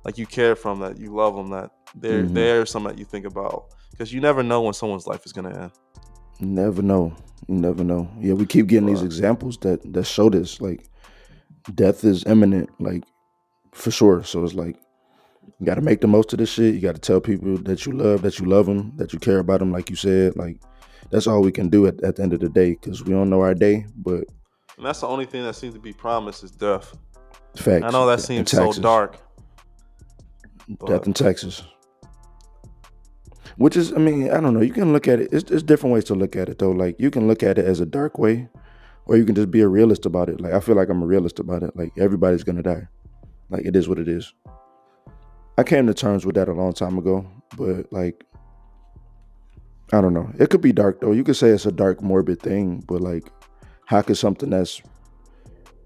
[0.04, 2.34] like you care from that you love them that they're Mhm.
[2.34, 5.50] they're something that you think about because you never know when someone's life is gonna
[5.64, 5.72] end.
[6.40, 7.14] You never know.
[7.48, 8.10] You never know.
[8.20, 10.62] Yeah, we keep getting these examples that that show this.
[10.62, 10.88] Like,
[11.76, 12.70] death is imminent.
[12.80, 13.04] Like,
[13.74, 14.24] for sure.
[14.24, 14.78] So it's like
[15.62, 16.74] you got to make the most of this shit.
[16.74, 19.38] You got to tell people that you love, that you love them, that you care
[19.38, 19.72] about them.
[19.72, 20.60] Like you said, like
[21.12, 23.30] that's all we can do at, at the end of the day because we don't
[23.30, 23.86] know our day.
[23.96, 24.24] But
[24.78, 26.98] And that's the only thing that seems to be promised is death.
[27.56, 27.86] facts.
[27.86, 29.20] I know that seems so dark.
[30.88, 31.62] Death in Texas.
[33.58, 34.62] Which is, I mean, I don't know.
[34.62, 35.30] You can look at it.
[35.32, 36.72] It's, it's different ways to look at it, though.
[36.72, 38.50] Like you can look at it as a dark way,
[39.06, 40.42] or you can just be a realist about it.
[40.42, 41.76] Like I feel like I'm a realist about it.
[41.76, 42.88] Like everybody's gonna die.
[43.52, 44.34] Like it is what it is.
[45.62, 47.24] I came to terms with that a long time ago,
[47.56, 48.24] but like,
[49.94, 50.28] I don't know.
[50.40, 51.12] It could be dark though.
[51.12, 53.32] You could say it's a dark, morbid thing, but like,
[53.86, 54.82] how could something that's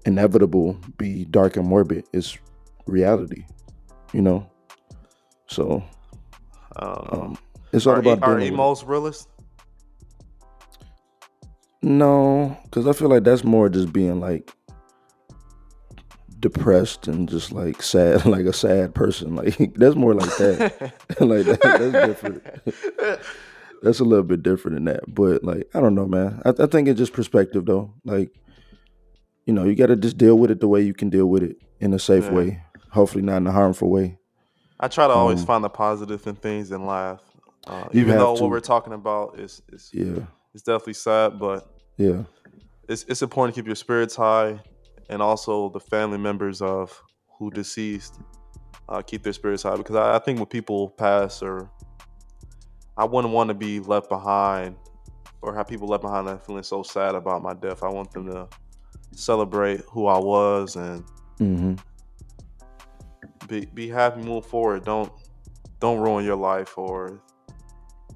[0.06, 2.06] inevitable be dark and morbid?
[2.14, 2.38] It's
[2.86, 3.44] reality,
[4.14, 4.50] you know.
[5.46, 5.84] So
[6.76, 7.36] I um,
[7.74, 8.52] it's all are about are dealing with it.
[8.54, 9.28] emos realist?
[11.82, 14.50] No, because I feel like that's more just being like
[16.38, 19.34] depressed and just like sad, like a sad person.
[19.36, 20.92] Like that's more like that.
[21.20, 22.42] like that, that's different.
[23.82, 25.02] That's a little bit different than that.
[25.14, 26.40] But like I don't know, man.
[26.44, 27.92] I, I think it's just perspective though.
[28.04, 28.30] Like
[29.44, 31.42] you know, you got to just deal with it the way you can deal with
[31.44, 32.32] it in a safe Yeah.
[32.32, 32.62] way.
[32.90, 34.18] Hopefully, not in a harmful way.
[34.80, 37.22] I try to always Um, find the positive in things and laugh.
[37.66, 38.42] Uh, even though to.
[38.42, 42.24] what we're talking about is is, Yeah, is definitely sad, but yeah,
[42.88, 44.60] it's it's important to keep your spirits high,
[45.08, 47.02] and also the family members of
[47.38, 48.20] who deceased
[48.88, 51.70] uh, keep their spirits high because I, I think when people pass or
[52.96, 54.76] I wouldn't want to be left behind
[55.42, 57.82] or have people left behind that feeling so sad about my death.
[57.82, 58.48] I want them to
[59.14, 61.04] celebrate who I was and
[61.38, 61.74] hmm
[63.48, 64.84] be be happy, move forward.
[64.84, 65.12] Don't
[65.80, 67.22] don't ruin your life or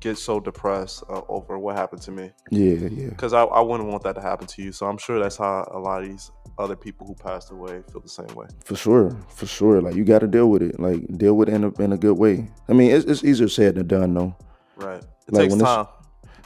[0.01, 3.09] get so depressed uh, over what happened to me yeah, yeah.
[3.11, 4.73] because I, I wouldn't want that to happen to you.
[4.73, 8.01] So I'm sure that's how a lot of these other people who passed away feel
[8.01, 8.47] the same way.
[8.65, 9.81] For sure, for sure.
[9.81, 10.79] Like you got to deal with it.
[10.79, 12.49] Like deal with it in a, in a good way.
[12.69, 14.37] I mean, it's, it's easier said than done, though.
[14.77, 15.03] Right.
[15.27, 15.87] It Like, takes when it's- time.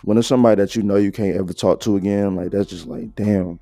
[0.04, 2.86] When it's somebody that you know you can't ever talk to again, like that's just
[2.86, 3.58] like damn.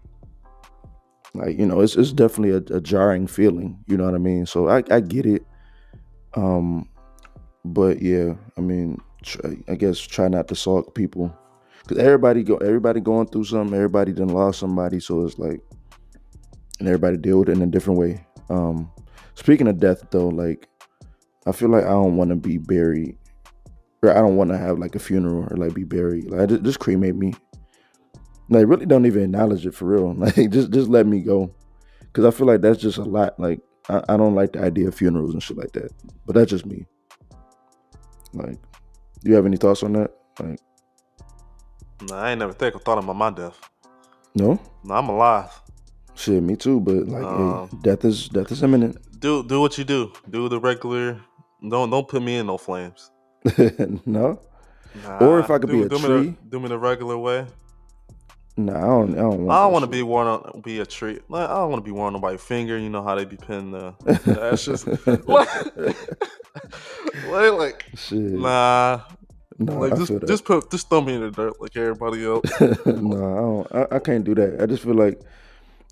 [1.34, 3.78] Like you know, it's it's definitely a, a jarring feeling.
[3.86, 4.44] You know what I mean?
[4.46, 5.46] So I I get it.
[6.34, 6.88] Um,
[7.64, 11.32] but yeah, I mean, try, I guess try not to sulk people,
[11.86, 13.74] cause everybody go everybody going through something.
[13.74, 15.60] Everybody done lost somebody, so it's like,
[16.82, 18.26] and everybody deal with it in a different way.
[18.50, 18.90] Um,
[19.36, 20.68] speaking of death, though, like
[21.46, 23.16] I feel like I don't want to be buried,
[24.02, 26.28] or I don't want to have like a funeral or like be buried.
[26.28, 27.34] Like just, just cremate me.
[28.48, 30.12] Like really don't even acknowledge it for real.
[30.18, 31.54] Like just just let me go,
[32.14, 33.38] cause I feel like that's just a lot.
[33.38, 35.92] Like I, I don't like the idea of funerals and shit like that.
[36.26, 36.84] But that's just me.
[38.34, 38.56] Like,
[39.22, 40.10] do you have any thoughts on that?
[40.40, 40.58] Like,
[42.08, 43.70] Nah, I ain't never think or thought about my death.
[44.34, 45.61] no, No, I'm alive.
[46.14, 46.80] Shit, me too.
[46.80, 48.96] But like, Um, hey, death is death is imminent.
[49.20, 50.12] Do do what you do.
[50.30, 51.20] Do the regular.
[51.68, 53.10] Don't don't put me in no flames.
[54.06, 54.40] no,
[55.04, 56.26] Nah, Or if I could be a do me tree.
[56.28, 57.46] the, do me the regular way.
[58.56, 59.14] Nah, I don't.
[59.14, 59.50] I don't want.
[59.50, 61.18] I don't want to be worn on be a tree.
[61.28, 62.76] Like, I don't want to be worn on nobody's finger.
[62.78, 64.86] You know how they be pinning the, the ashes.
[65.26, 65.48] like,
[67.58, 68.18] like, Shit.
[68.18, 69.00] nah.
[69.58, 72.44] nah, like just just put just throw me in the dirt like everybody else.
[72.60, 73.92] no, I don't.
[73.92, 74.60] I, I can't do that.
[74.60, 75.20] I just feel like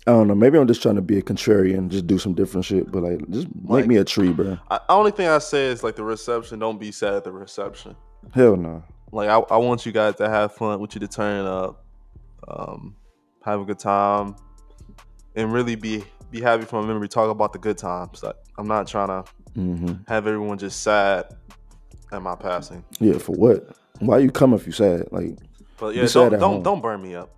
[0.07, 0.35] I don't know.
[0.35, 2.91] Maybe I'm just trying to be a contrarian, just do some different shit.
[2.91, 4.57] But like, just Like- make me a tree, bro.
[4.69, 6.57] I, only thing I say is like the reception.
[6.59, 7.95] Don't be sad at the reception.
[8.33, 8.83] Hell no.
[9.11, 10.79] Like I, I want you guys to have fun.
[10.79, 11.85] Want you to turn up,
[12.47, 12.95] um,
[13.43, 14.35] have a good time,
[15.35, 17.07] and really be be happy from a memory.
[17.09, 18.23] Talk about the good times.
[18.23, 21.25] Like, I'm not trying to hmm have everyone just sad
[22.11, 22.83] at my passing.
[22.99, 23.75] Yeah, for what?
[23.99, 25.09] Why you come if you sad?
[25.11, 25.37] Like,
[25.77, 26.63] But yeah, sad don't at don't home.
[26.63, 27.29] don't burn me up.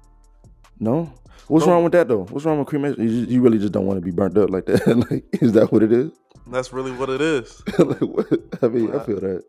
[0.80, 1.12] no.
[1.48, 2.24] What's Don't- wrong with that though?
[2.26, 3.04] What's wrong with cremation?
[3.04, 5.08] You, just, you really just don't want to be burnt up like that.
[5.10, 6.12] like, is that what it is?
[6.48, 7.62] That's really what it is.
[7.80, 8.28] like, what?
[8.62, 9.44] I mean, I feel that.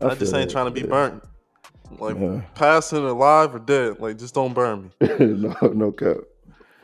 [0.00, 0.86] I, just feel ain't that, trying to be yeah.
[0.86, 1.22] burnt.
[1.98, 2.40] Like Yeah.
[2.54, 3.98] passing alive or dead.
[4.00, 5.08] Like just don't burn me.
[5.18, 6.16] no, no cap.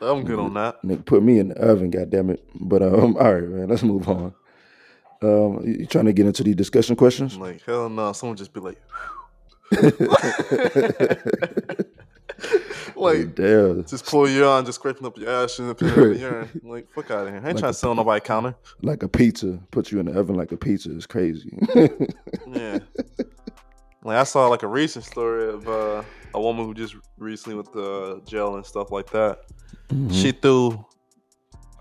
[0.01, 0.81] I'm good on that.
[0.83, 2.47] Nick, put me in the oven, goddamn it.
[2.55, 4.33] But um, all right, man, let's move on.
[5.21, 7.35] Um, you you trying to get into the discussion questions?
[7.35, 8.13] I'm like hell no.
[8.13, 8.77] Someone just be like,
[12.99, 16.49] like Damn, just pull your on, just scraping up your ass and in the urine.
[16.63, 17.35] Like fuck out of here.
[17.35, 18.55] I ain't Like trying to sell nobody counter.
[18.81, 19.59] like a pizza.
[19.71, 21.57] Put you in the oven like a pizza It's crazy.
[22.47, 22.79] Yeah.
[24.03, 27.71] Like I saw like a recent story of uh, a woman who just recently with
[27.73, 29.39] the jail and stuff like that.
[29.89, 30.09] Mm-hmm.
[30.11, 30.85] She threw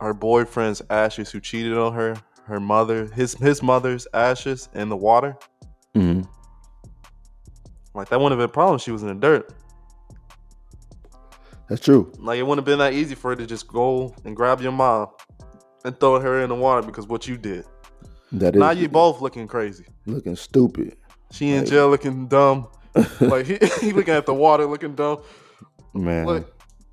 [0.01, 4.97] her boyfriend's ashes who cheated on her, her mother, his his mother's ashes in the
[4.97, 5.37] water.
[5.95, 6.23] hmm
[7.95, 8.79] Like that wouldn't have been a problem.
[8.79, 9.53] She was in the dirt.
[11.69, 12.13] That's true.
[12.19, 14.73] Like it wouldn't have been that easy for her to just go and grab your
[14.73, 15.09] mom
[15.85, 17.65] and throw her in the water because what you did.
[18.33, 19.85] That is Now you both looking crazy.
[20.07, 20.97] looking stupid.
[21.33, 22.69] She in Like- jail looking dumb.
[23.21, 25.19] like he, he looking at the water looking dumb.
[25.95, 26.47] Man, Like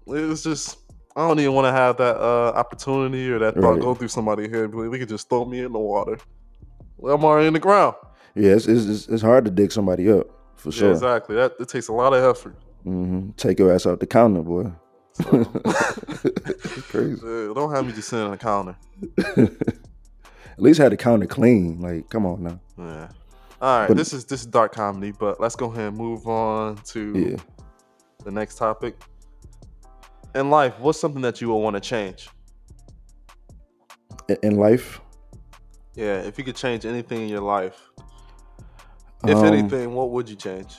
[0.07, 0.77] it was just
[1.15, 3.81] I don't even want to have that uh, opportunity or that thought Right.
[3.81, 4.67] go through somebody here.
[4.67, 6.17] But they could just throw me in the water.
[6.97, 7.95] Well, I'm already in the ground.
[8.35, 10.91] yeah, it's, it's it's- it's hard to dig somebody up for Yeah, sure.
[10.91, 11.35] exactly.
[11.37, 12.57] That it takes a lot of effort.
[12.85, 14.71] Hmm Take your ass off the counter, boy.
[15.23, 15.45] So,
[16.89, 17.21] crazy.
[17.53, 18.75] don't have me just sitting on the counter.
[19.37, 21.79] At least had the counter clean.
[21.81, 22.59] Like, come on now.
[22.77, 23.09] Yeah.
[23.61, 23.87] All right.
[23.87, 27.13] But- this is this is dark comedy, but let's go ahead and move on to
[27.17, 27.37] Yeah.
[28.25, 28.95] the next topic.
[30.33, 32.29] In life, what's something that you will want to change?
[34.27, 34.99] In- In life,
[35.95, 37.89] Yeah, if you could change anything in your life,
[39.25, 40.75] if um, anything, what would you change?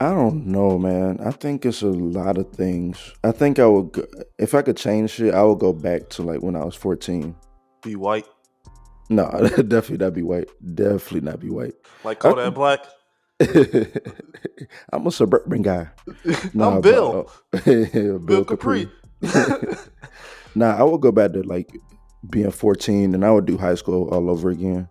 [0.00, 1.18] I don't know, man.
[1.24, 3.12] I think it's a lot of things.
[3.24, 4.04] I think I would, go,
[4.38, 7.34] if I could change shit, I would go back to like when I was 14.
[7.82, 8.26] Be white,
[9.10, 10.48] No, definitely not be white.
[10.74, 11.74] Definitely not be white.
[12.04, 12.80] like Kodak could- Black.
[14.92, 15.88] I'm a suburban guy.
[16.54, 17.30] Nah, I'm but, Bill.
[17.52, 18.90] uh, Bill, Bill Kapri.
[19.22, 19.88] Kapri.
[20.54, 21.70] Nah, I would go back to like
[22.30, 24.88] being 14 and I would do high school all over again.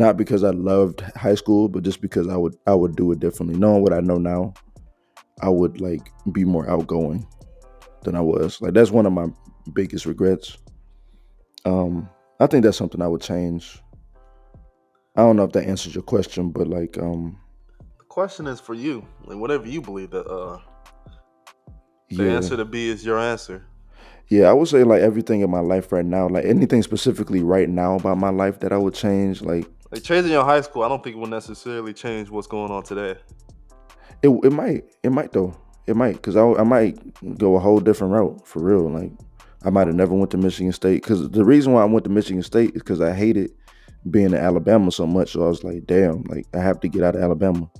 [0.00, 3.20] Not because I loved high school, but just because I would I would do it
[3.20, 3.58] differently.
[3.58, 4.54] Knowing what I know now,
[5.42, 7.26] I would like be more outgoing
[8.04, 8.62] than I was.
[8.62, 9.26] Like that's one of my
[9.74, 10.56] biggest regrets.
[11.66, 12.08] Um,
[12.40, 13.78] I think that's something I would change.
[15.16, 17.38] I don't know if that answers your question, but like um
[17.98, 19.06] the question is for you.
[19.26, 20.60] Like whatever you believe that uh
[22.08, 22.36] the yeah.
[22.36, 23.66] answer to B is your answer.
[24.28, 27.68] Yeah, I would say like everything in my life right now, like anything specifically right
[27.68, 30.88] now about my life that I would change, like Like changing your high school, I
[30.88, 33.18] don't think it will necessarily change what's going on today.
[34.22, 36.98] It it might it might though it might because I I might
[37.38, 38.88] go a whole different route for real.
[38.88, 39.12] Like
[39.64, 42.10] I might have never went to Michigan State because the reason why I went to
[42.10, 43.52] Michigan State is because I hated
[44.10, 45.32] being in Alabama so much.
[45.32, 47.70] So I was like, damn, like I have to get out of Alabama.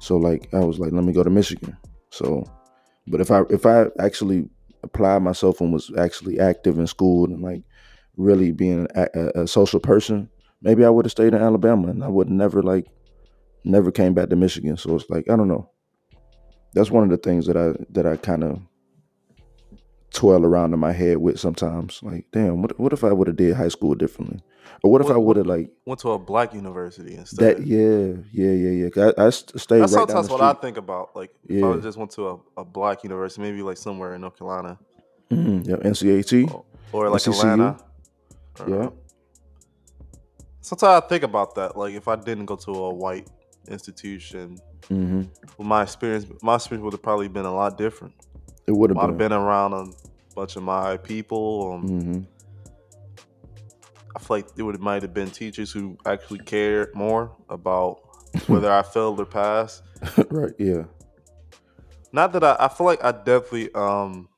[0.00, 1.76] So like I was like, let me go to Michigan.
[2.10, 2.44] So,
[3.06, 4.48] but if I if I actually
[4.82, 7.62] applied myself and was actually active in school and like
[8.16, 10.28] really being a, a social person,
[10.64, 12.86] maybe I would have stayed in Alabama and I would never like
[13.64, 14.76] never came back to Michigan.
[14.76, 15.70] So it's like I don't know.
[16.74, 18.60] That's one of the things that I that I kind of
[20.12, 22.00] twirl around in my head with sometimes.
[22.02, 24.40] Like, damn, what what if I would have did high school differently,
[24.82, 27.58] or what if I would have like Went to a black university instead.
[27.58, 27.66] that?
[27.66, 29.12] Yeah, yeah, yeah, yeah.
[29.18, 31.14] I, I stayed That's right the what I think about.
[31.14, 34.36] Like if I just went to a, a black university, maybe like somewhere in North
[34.38, 34.78] Carolina
[35.30, 36.52] Mhm, yeah, NCAT.
[36.52, 37.38] or, or like SCCU?
[37.38, 37.78] Atlanta.
[38.60, 38.88] or- Yeah.
[40.64, 41.76] Sometimes I think about that.
[41.76, 43.28] Like if I didn't go to a white
[43.68, 45.22] institution, hmm
[45.58, 48.14] well, my experience, my experience would have probably been a lot different.
[48.66, 49.32] It would I'd have have been.
[49.34, 49.86] around a
[50.34, 51.72] bunch of my people.
[51.74, 52.20] Um, hmm
[54.16, 57.98] I feel like it would might have been teachers who actually cared more about
[58.46, 59.82] whether I failed or passed.
[60.30, 60.52] right.
[60.58, 60.84] Yeah.
[62.10, 64.28] Not that I, I feel like I definitely um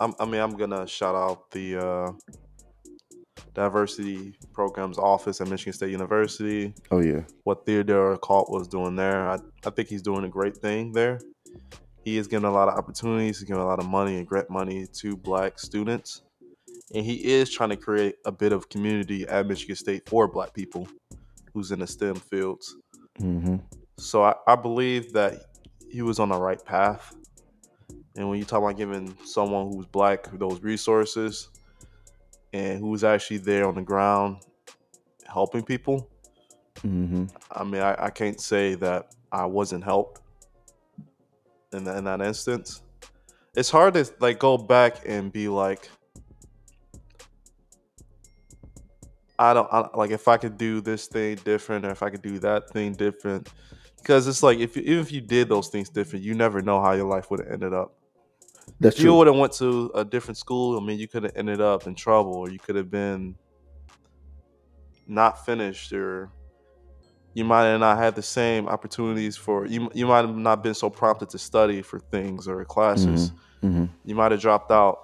[0.00, 2.12] I'm, I mean I'm gonna shout out the uh,
[3.54, 6.74] diversity programs office at Michigan State University.
[6.90, 7.22] Oh yeah.
[7.44, 11.20] What Theodore Kalt was doing there, I, I think he's doing a great thing there.
[12.04, 14.50] He is giving a lot of opportunities, he's giving a lot of money and grant
[14.50, 16.22] money to black students.
[16.94, 20.52] And he is trying to create a bit of community at Michigan State for black
[20.52, 20.86] people
[21.52, 22.76] who's in the STEM fields.
[23.20, 23.56] Mm-hmm.
[23.96, 25.34] So I, I believe that
[25.90, 27.14] he was on the right path.
[28.16, 31.48] And when you talk about giving someone who's black those resources
[32.54, 34.38] and who was actually there on the ground
[35.26, 36.08] helping people,
[36.86, 37.24] Mm-hmm.
[37.50, 40.20] I mean, I, I can't say that I wasn't helped
[41.72, 42.82] in that, in that instance.
[43.56, 45.88] It's hard to like go back and be like,
[49.38, 52.22] I don't I, like if I could do this thing different or if I could
[52.22, 53.48] do that thing different,
[53.96, 56.92] because it's like if even if you did those things different, you never know how
[56.92, 57.94] your life would have ended up.
[58.80, 61.32] That's If you would have went to a different school, I mean, you could have
[61.36, 63.36] ended up in trouble, or you could have been
[65.06, 66.30] not finished, or
[67.34, 69.90] you might have not had the same opportunities for you.
[69.94, 73.32] You might have not been so prompted to study for things or classes.
[73.62, 73.86] Mm-hmm.
[74.04, 75.00] You might have dropped out.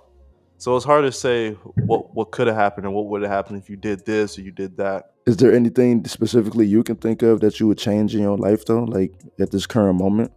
[0.59, 1.53] So it's hard to say
[1.87, 4.43] what what could have happened or what would have happened if you did this or
[4.43, 5.13] you did that.
[5.27, 8.65] Is there anything specifically you can think of that you would change in your life
[8.67, 10.33] though, like at this current moment?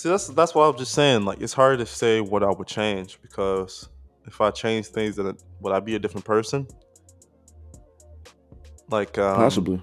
[0.00, 1.26] See, that's that's what I was just saying.
[1.26, 3.90] Like, it's hard to say what I would change because
[4.26, 6.66] if I change things, then it- would I be a different person?
[8.88, 9.78] Like, um, Possibly.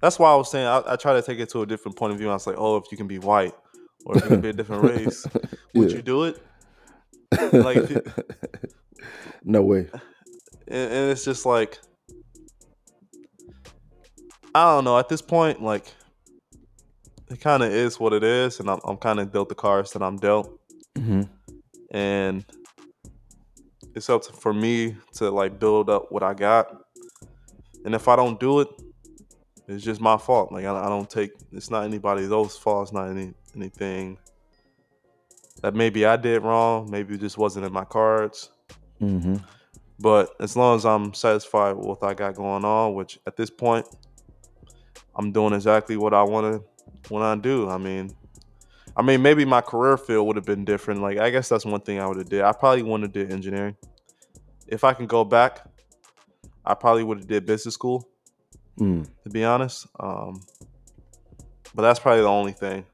[0.00, 2.12] That's why I was saying I, I try to take it to a different point
[2.12, 2.30] of view.
[2.30, 3.54] I was like, oh, if you can be white
[4.06, 5.26] or if you can be a different race,
[5.74, 5.96] would Yeah.
[5.96, 6.40] you do it?
[7.52, 8.02] like, if you-
[9.42, 9.88] no way.
[10.68, 11.80] And, and it's just like,
[14.54, 14.96] I don't know.
[14.96, 15.92] At this point, like,
[17.30, 19.92] it kind of is what it is, and I'm, I'm kind of dealt the cards
[19.92, 20.56] that I'm dealt.
[20.96, 21.22] Mm-hmm.
[21.92, 22.44] and
[23.94, 26.82] it's up to, for me to like build up what I got.
[27.84, 28.68] And if I don't do it,
[29.68, 30.52] it's just my fault.
[30.52, 31.30] Like I, I don't take.
[31.52, 32.88] It's not anybody else's fault.
[32.88, 34.18] It's not any anything
[35.62, 36.90] that maybe I did wrong.
[36.90, 38.50] Maybe it just wasn't in my cards.
[39.00, 39.36] Mm-hmm.
[40.00, 43.50] But as long as I'm satisfied with what I got going on, which at this
[43.50, 43.86] point,
[45.14, 46.64] I'm doing exactly what I want to
[47.08, 47.68] want I do.
[47.68, 48.14] I mean,
[48.96, 51.00] I mean, maybe my career field would have been different.
[51.00, 52.42] Like, I guess that's one thing I would have did.
[52.42, 53.76] I probably wanted to do engineering.
[54.66, 55.66] If I can go back,
[56.64, 58.06] I probably would have did business school.
[58.78, 59.06] Mm.
[59.24, 60.40] To be honest, um,
[61.74, 62.86] but that's probably the only thing.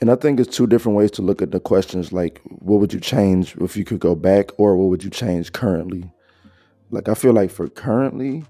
[0.00, 2.12] And I think it's two different ways to look at the questions.
[2.12, 5.52] Like, what would you change if you could go back, or what would you change
[5.52, 6.10] currently?
[6.90, 8.44] Like, I feel like for currently,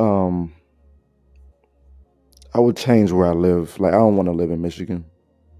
[0.00, 0.52] um,
[2.54, 3.78] I would change where I live.
[3.78, 5.04] Like, I don't want to live in Michigan.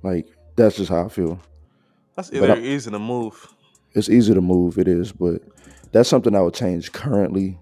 [0.02, 1.40] Like, that's just how I feel.
[2.16, 3.46] That's either I- easy to move.
[3.94, 5.42] It's easy to move, it is, but
[5.92, 7.58] that's something I would change currently.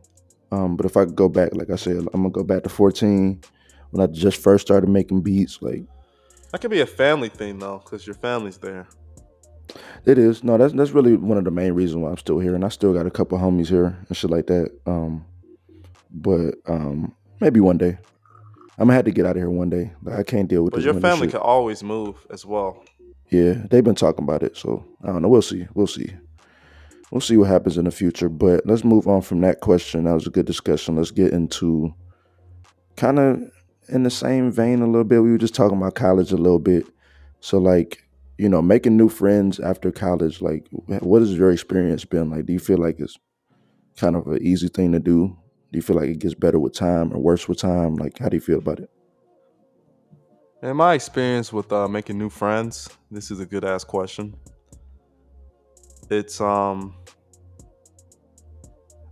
[0.51, 2.69] Um, but if I could go back, like I said, I'm gonna go back to
[2.69, 3.41] 14
[3.91, 5.61] when I just first started making beats.
[5.63, 5.85] Like,
[6.53, 8.87] That could be a family thing though, because your family's there.
[10.05, 10.45] It is.
[10.45, 12.69] No, that's that's really one of the main reasons why I'm still here, and I
[12.69, 14.71] still got a couple homies here and shit like that.
[14.87, 15.25] Um,
[16.11, 17.99] but um, maybe one day,
[18.79, 19.93] I'm gonna have to get out of here one day.
[20.03, 21.33] Like, I can't deal with But your family shit.
[21.33, 22.85] could always move as well.
[23.31, 25.29] Yeah, they've been talking about it, so I don't know.
[25.29, 25.67] We'll see.
[25.75, 26.13] We'll see.
[27.11, 28.29] We'll see what happens in the future.
[28.29, 30.05] But let's move on from that question.
[30.05, 30.97] That was a good discussion.
[30.97, 31.95] Let's get into
[32.97, 33.43] kind of
[33.89, 35.23] in the same vein a little bit.
[35.23, 36.85] We were just talking about college a little bit.
[37.41, 38.03] So like,
[38.39, 42.47] you know, making new friends after college, like what has your experience been like?
[42.47, 43.17] Do you feel like it's
[43.97, 45.37] kind of an easy thing to do?
[45.77, 47.97] Do you feel like it gets better with time or worse with time?
[47.97, 48.89] Like how do you feel about it?
[50.63, 54.35] In my experience with uh, making new friends, this is a good ass question.
[56.09, 56.95] It's um,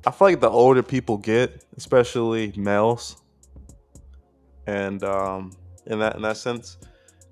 [0.07, 3.19] I feel like the older people get, especially males,
[4.67, 5.53] and um,
[5.85, 6.79] in that in that sense,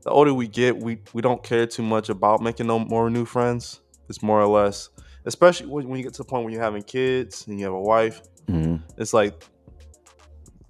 [0.03, 3.25] the older we get, we we don't care too much about making no more new
[3.25, 3.81] friends.
[4.11, 4.91] It's more or less,
[5.25, 7.81] especially when, you get to the point where you're having kids and you have a
[7.81, 8.21] wife.
[8.49, 9.43] Hmm It's like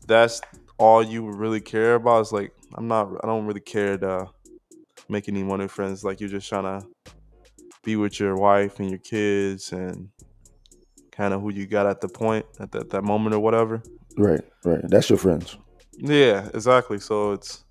[0.07, 0.41] that's
[0.79, 2.20] all you really care about.
[2.20, 3.09] It's like I'm not.
[3.23, 4.29] I don't really care to
[5.09, 6.05] make any more new friends.
[6.05, 6.87] Like you're just trying to
[7.85, 10.09] be with your wife and your kids and
[11.11, 13.83] kind of who you got at the point at that, that moment or whatever.
[14.16, 14.81] Right, right.
[14.85, 15.57] That's your friends.
[15.99, 16.99] Yeah, exactly.
[16.99, 17.64] So it's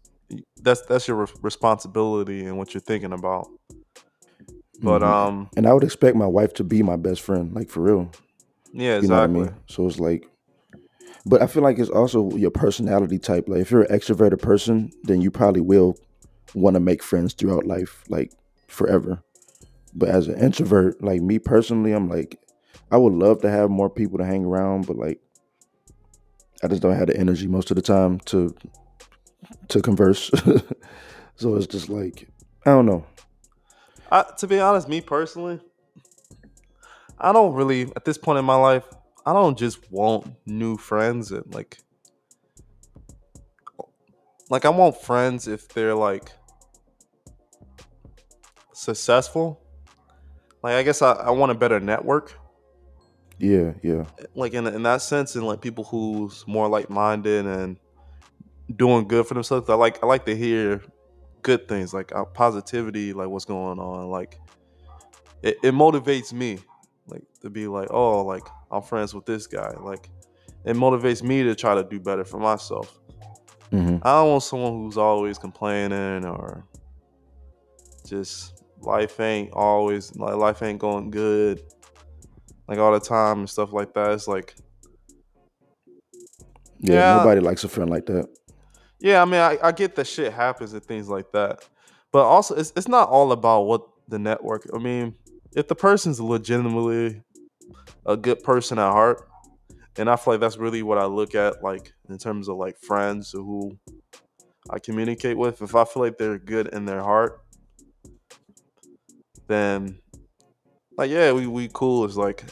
[0.61, 3.47] that's that's your re- responsibility and what you're thinking about.
[4.81, 5.05] But Mhm.
[5.05, 8.09] um, and I would expect my wife to be my best friend, like for real.
[8.73, 9.41] Yeah, You know what I exactly.
[9.43, 9.55] mean?
[9.67, 10.27] So it's like,
[11.25, 13.47] But I feel like it's also your personality type.
[13.47, 15.97] Like if you're an extroverted person, then you probably will
[16.53, 18.31] want to make friends throughout life, like
[18.67, 19.21] forever.
[19.93, 22.39] But as an introvert, like me personally, I'm like,
[22.91, 25.19] I would love to have more people to hang around, but like,
[26.63, 28.55] I just don't have the energy most of the time to
[29.69, 30.29] to converse.
[31.35, 32.27] so it's just like,
[32.65, 33.05] I don't know.
[34.11, 35.59] I, to be honest, me personally,
[37.21, 38.83] I don't really at this point in my life,
[39.25, 41.77] I don't just want new friends and like
[44.49, 46.31] like I want friends if they're like
[48.73, 49.61] successful.
[50.63, 52.37] Like I guess I, I want a better network.
[53.39, 54.05] Yeah, yeah,
[54.35, 57.77] Like in in that sense, and like people who's more like minded and
[58.75, 59.67] doing good for themselves.
[59.69, 60.83] I like I like to hear
[61.41, 64.09] good things, like uh, positivity, like what's going on.
[64.11, 64.39] Like
[65.41, 66.59] it, it motivates me,
[67.07, 69.71] like to be like, oh, like I'm friends with this guy.
[69.79, 70.09] Like
[70.65, 72.99] it motivates me to try to do better for myself.
[73.71, 76.65] hmm I don't want someone who's always complaining or
[78.05, 81.61] just life ain't always like life ain't going good
[82.67, 84.11] like all the time and stuff like that.
[84.11, 84.55] It's like
[86.79, 86.95] yeah.
[86.95, 87.17] Yeah.
[87.17, 88.27] Nobody likes a friend like that.
[88.99, 91.67] yeah, I mean I, I get that shit happens and things like that.
[92.11, 95.15] But also it's it's not all about what the network I mean,
[95.55, 97.21] if the person's legitimately
[98.05, 99.27] a good person at heart,
[99.97, 102.77] and I feel like that's really what I look at like in terms of like
[102.79, 103.77] friends who
[104.69, 105.61] I communicate with.
[105.61, 107.41] If I feel like they're good in their heart,
[109.47, 109.99] then
[110.97, 112.05] like yeah, we we cool.
[112.05, 112.45] It's like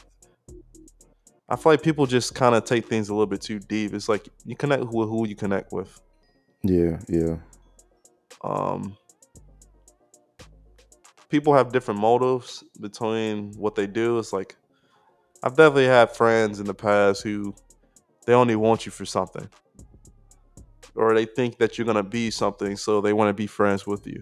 [1.48, 3.94] I feel like people just kind of take things a little bit too deep.
[3.94, 6.00] It's like you connect with who you connect with.
[6.62, 7.38] Yeah, yeah,
[8.44, 8.98] Um,
[11.30, 14.20] people have different motives between what they do.
[14.20, 14.56] It's like
[15.44, 17.56] I've definitely had friends in the past who
[18.26, 19.48] they only want you for something,
[20.96, 24.06] or they think that you're gonna be something, so they want to be friends with
[24.06, 24.22] you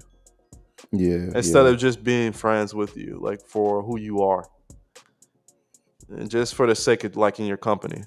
[0.92, 1.30] yeah.
[1.36, 1.70] instead yeah.
[1.70, 4.46] of just being friends with you, like for who you are,
[6.10, 8.04] and just for the sake of liking your company.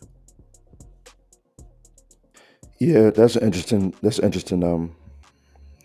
[2.79, 3.95] Yeah, that's an interesting.
[4.03, 4.97] That's interesting um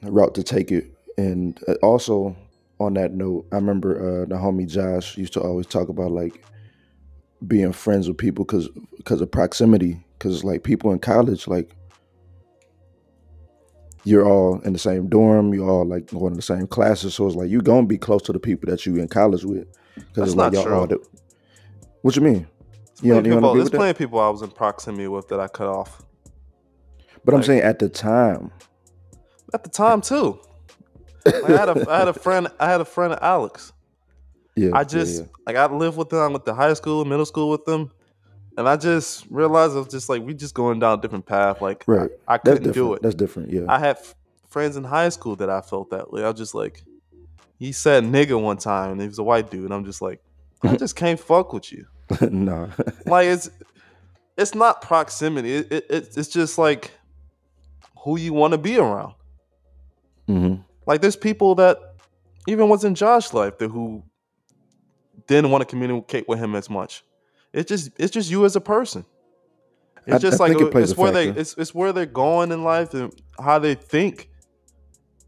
[0.04, 0.92] route to take it.
[1.18, 2.36] And uh, also
[2.80, 6.44] on that note, I remember uh, the homie Josh used to always talk about like
[7.48, 10.04] being friends with people because because of proximity.
[10.18, 11.76] Because like people in college, like
[14.06, 17.28] you're all in the same dorm, you're all like going to the same classes, so
[17.28, 19.68] it's like you're gonna be close to the people that you in college with.
[19.96, 20.88] Because That's it's like not y'all all.
[20.88, 20.98] true.
[20.98, 21.20] The,
[22.02, 22.48] what you mean?
[23.02, 25.40] You don't, you plenty, people, there's plenty of people I was in proximity with that
[25.40, 26.02] I cut off
[27.26, 28.52] But I'm saying at the time.
[29.54, 30.40] at the time too.
[31.26, 33.74] Like, I had a I had a friend I had a friend of Alex.
[34.56, 35.28] Yeah, I just yeah.
[35.46, 36.20] like I lived with them.
[36.20, 37.92] I went to high school, middle school with them,
[38.58, 41.62] and I just realized I was just like we just going down a different path.
[41.62, 42.10] Like right.
[42.28, 43.02] I, I couldn't do it.
[43.02, 43.52] That's different.
[43.52, 43.66] Yeah.
[43.68, 44.16] I had f-
[44.50, 46.24] friends in high school that I felt that way.
[46.24, 46.84] I was just like,
[47.60, 50.22] he said nigga one time, and he was a white dude, and I'm just like,
[50.64, 51.86] I just can't fuck with you.
[52.30, 52.70] no.
[53.06, 53.50] Like it's
[54.38, 55.54] it's not proximity.
[55.56, 56.92] It, it, it's just like
[58.00, 59.14] who you want to be around.
[60.28, 60.56] hmm
[60.86, 61.78] Like there's people that
[62.48, 64.04] even was in Josh's life that who
[65.28, 67.04] didn't want to communicate with him as much.
[67.54, 69.06] It's just it's just you as a person.
[70.06, 72.64] It's I- just I like it it's where they it's it's where they're going in
[72.64, 74.30] life and how they think.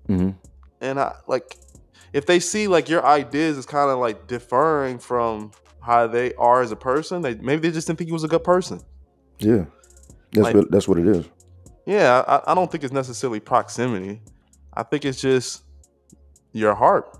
[0.06, 0.32] hmm
[0.82, 1.58] And I like
[2.14, 5.52] if they see like your ideas is kind of like differing from
[5.82, 8.28] how they are as a person, they maybe they just didn't think you was a
[8.28, 8.82] good person.
[9.40, 9.66] Yeah.
[10.34, 11.26] That's Like- what that's what it is.
[11.86, 14.22] Yeah, I, I don't think it's necessarily proximity.
[14.78, 15.64] I think it's just
[16.54, 17.18] your heart.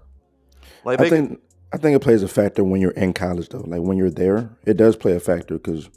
[0.86, 1.42] Like I think
[1.74, 3.66] I think it plays a factor when you're in college though.
[3.66, 5.90] Like when you're there, it does play a factor because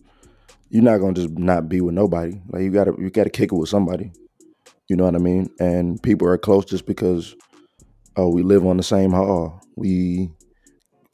[0.71, 2.41] you're not gonna just not be with nobody.
[2.49, 4.11] Like you gotta you gotta kick it with somebody.
[4.89, 5.51] You know what I mean?
[5.61, 7.37] And people are close just because
[8.17, 9.61] oh we live on the same hall.
[9.77, 10.31] We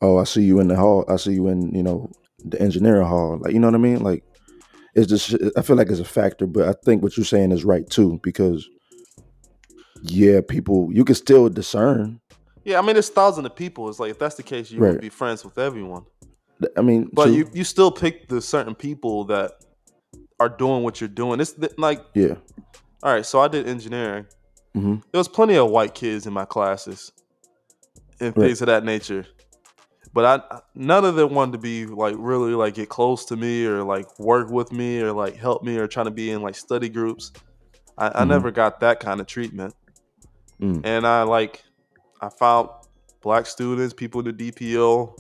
[0.01, 1.05] oh I see you in the hall.
[1.09, 2.09] I see you in you know
[2.45, 3.39] the engineering hall.
[3.41, 4.01] Like you know what I mean?
[4.01, 4.23] Like
[4.95, 7.65] it's just I feel like it's a factor, but I think what you're saying is
[7.65, 8.69] right too because
[10.11, 12.21] yeah, people you can still discern.
[12.65, 13.89] Yeah, I mean, there's thousands of people.
[13.89, 14.93] It's like if that's the case, you Right.
[14.93, 16.05] would be friends with everyone.
[16.77, 17.35] I mean, But true.
[17.35, 19.53] you you still pick the certain people that
[20.41, 21.41] are doing what you're doing.
[21.41, 22.35] It's like, yeah.
[23.03, 24.27] all right, so I did engineering.
[24.75, 27.13] hmm There was plenty of white kids in my classes
[28.21, 28.47] and Right.
[28.47, 29.27] things of that nature.
[30.13, 33.67] But I none of them wanted to be like really like get close to me
[33.67, 36.55] or like work with me or like help me or trying to be in like
[36.55, 37.33] study groups.
[37.99, 38.29] I, I Mhm.
[38.29, 39.75] never got that kind of treatment.
[40.61, 40.81] Mm.
[40.85, 41.63] and I like
[42.21, 42.71] I found
[43.21, 45.19] black students, people in the DPO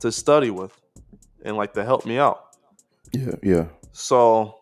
[0.00, 0.78] to study with
[1.44, 2.56] and like to help me out.
[3.12, 3.64] Yeah, yeah.
[3.92, 4.58] So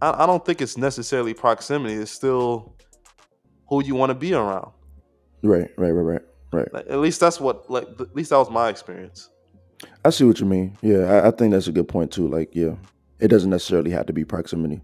[0.00, 1.94] I, I don't think it's necessarily proximity.
[1.94, 2.76] It's still
[3.68, 4.72] who you want to be around.
[5.42, 6.22] Right, right, right, right,
[6.52, 6.74] right.
[6.74, 9.30] Like, at least that's what like at least that was my experience.
[10.04, 10.76] I see what you mean.
[10.82, 12.28] Yeah, I, I think that's a good point too.
[12.28, 12.74] Like, yeah,
[13.20, 14.82] it doesn't necessarily have to be proximity.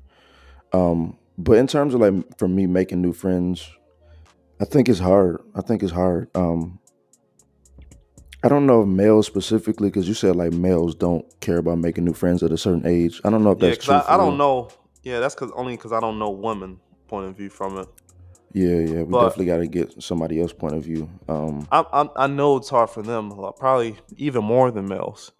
[0.73, 3.69] Um, but in terms of like for me making new friends,
[4.61, 5.41] I think it's hard.
[5.55, 6.29] I think it's hard.
[6.35, 6.79] Um,
[8.43, 12.05] I don't know if males specifically, because you said like males don't care about making
[12.05, 13.21] new friends at a certain age.
[13.25, 13.95] I don't know if that's true.
[13.95, 14.69] I, I don't know.
[15.03, 17.89] Yeah, that's cause only because I don't know women point of view from it.
[18.53, 21.09] Yeah, yeah, we But- definitely got to get somebody else point of view.
[21.29, 25.33] Um, I, I I know it's hard for them, probably even more than males.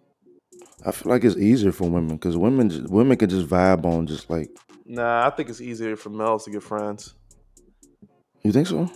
[0.85, 4.29] I feel like it's easier for women because women women can just vibe on just
[4.29, 4.49] like
[4.85, 7.13] Nah, I think it's easier for males to get friends.
[8.43, 8.89] You think so.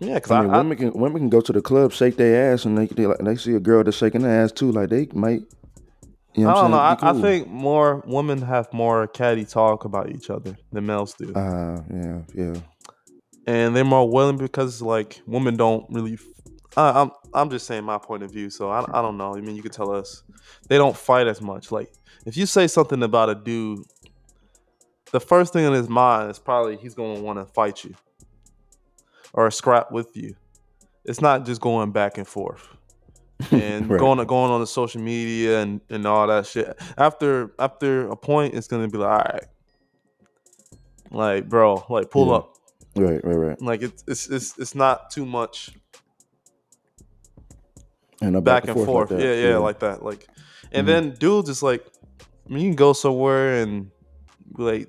[0.00, 2.52] Yeah, because I mean, I- women can women can go to the club, shake their
[2.52, 4.72] ass, and they they, like, they see a girl that's shaking their ass too.
[4.72, 5.42] Like they might.
[6.34, 6.78] You know I don't know.
[6.78, 7.18] I, I'm?
[7.18, 11.80] I think more women have more catty talk about each other than males do, Uh,
[11.92, 12.54] yeah, yeah.
[13.46, 16.14] and they're more willing because like women don't really.
[16.14, 16.24] f-
[16.76, 19.36] I, I'm I'm just saying my point of view, so I, I don't know.
[19.36, 20.24] I mean, you could tell us
[20.68, 21.70] they don't fight as much.
[21.70, 21.92] Like
[22.26, 23.78] if you say something about a dude,
[25.12, 27.94] the first thing in his mind is probably he's gonna want to fight you
[29.34, 30.34] or a scrap with you.
[31.04, 32.66] It's not just going back and forth.
[33.50, 33.98] and Right.
[33.98, 36.80] going going on the social media and, and all that shit.
[36.96, 39.44] After after a point, it's gonna be like, all right,
[41.10, 42.36] like bro, like pull Yeah.
[42.36, 42.54] up.
[42.96, 43.60] Right, right, right.
[43.60, 45.74] Like it's it's it's it's not too much
[48.22, 49.10] And back, and forth.
[49.10, 49.26] like that.
[49.26, 50.02] yeah, yeah, like that.
[50.04, 50.28] Like,
[50.72, 50.90] and Mhm.
[50.90, 51.84] then dudes is like,
[52.48, 53.90] I mean, you can go somewhere and
[54.56, 54.88] like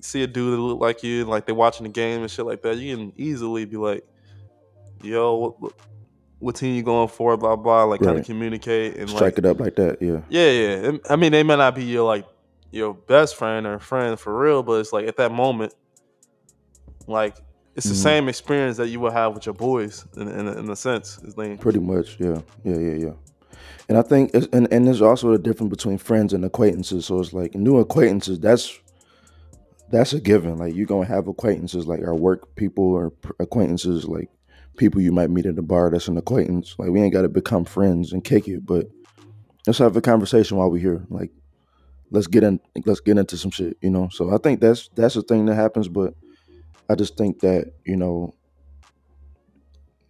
[0.00, 2.46] see a dude that look like you, and like they watching the game and shit
[2.46, 2.76] like that.
[2.76, 4.04] You can easily be like,
[5.02, 5.72] yo, what, what,
[6.38, 7.36] what team you going for?
[7.36, 7.84] Blah blah.
[7.84, 8.20] Like kind Right.
[8.20, 10.00] of communicate and strike like it up like that.
[10.00, 10.92] Yeah, Yeah, yeah.
[11.08, 12.26] I mean, they may not be your like
[12.70, 15.74] your best friend or friend for real, but it's like at that moment,
[17.06, 17.36] like
[17.76, 18.02] it's the Mhm.
[18.02, 21.18] same experience that you would have with your boys in in, a- in a sense.
[21.60, 22.16] Pretty much.
[22.18, 23.12] Yeah, yeah, yeah, yeah.
[23.88, 27.06] And I think, it's, and and there's also a difference between friends and acquaintances.
[27.06, 28.38] So it's like new acquaintances.
[28.38, 28.78] That's
[29.90, 30.56] that's a given.
[30.56, 34.30] Like you're gonna have acquaintances, like our work people or acquaintances, like
[34.76, 35.90] people you might meet at the bar.
[35.90, 36.74] That's an acquaintance.
[36.78, 38.86] Like we ain't got to become friends and kick it, but
[39.66, 41.04] let's have a conversation while we're here.
[41.08, 41.30] Like
[42.10, 43.76] let's get in, let's get into some shit.
[43.82, 44.08] You know.
[44.10, 46.14] So I think that's that's a thing that happens, but
[46.88, 48.34] I just think that you know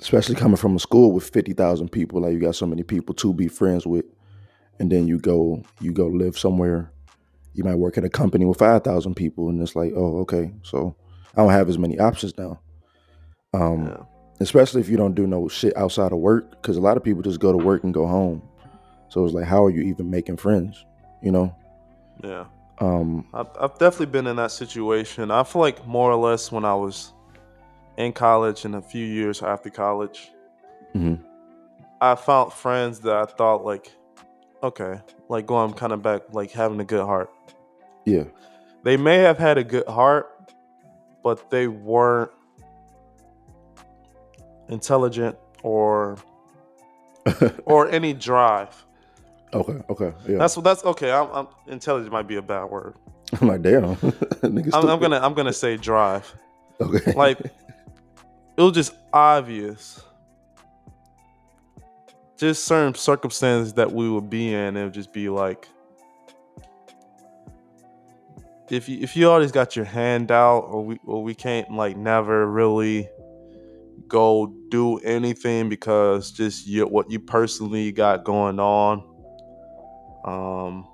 [0.01, 3.35] especially coming from a school with 50,000 people like you got so many people to
[3.35, 4.07] be friends with
[4.79, 6.91] and then you go you go live somewhere
[7.55, 10.95] you might work at a company with 5,000 people and it's like oh okay so
[11.37, 12.61] I don't have as many options now
[13.53, 14.03] um yeah,
[14.41, 17.23] especially if you don't do no shit outside of work cuz a lot of people
[17.23, 18.43] just go to work and go home
[19.09, 20.85] so it's like how are you even making friends
[21.23, 21.55] you know
[22.23, 22.45] yeah.
[22.79, 25.31] um I've, I've definitely been in that situation.
[25.31, 27.13] I feel like more or less when I was
[27.97, 30.31] in college and a few years after college,
[30.95, 31.21] mhm.
[32.01, 33.93] I found friends that I thought like,
[34.63, 37.31] okay, like going kind of back, like having a good heart.
[38.05, 38.25] yeah
[38.83, 40.27] they may have had a good heart,
[41.23, 42.31] but they weren't
[44.69, 46.17] intelligent or
[47.65, 48.85] or any drive.
[49.53, 51.11] okay okay yeah That's what that's okay.
[51.13, 52.95] I'm, I'm intelligent might be a bad word.
[53.41, 53.85] I'm like damn
[54.43, 56.33] I'm, I'm gonna I'm gonna say drive.
[56.81, 60.03] okay Like it was just obvious.
[62.41, 65.69] Just certain circumstances that we would be in, it would just be like
[68.71, 71.99] if you if you always got your hand out or we or we can't like
[71.99, 73.09] never really
[74.09, 79.05] go do anything because just you, what you personally got going on
[80.25, 80.87] um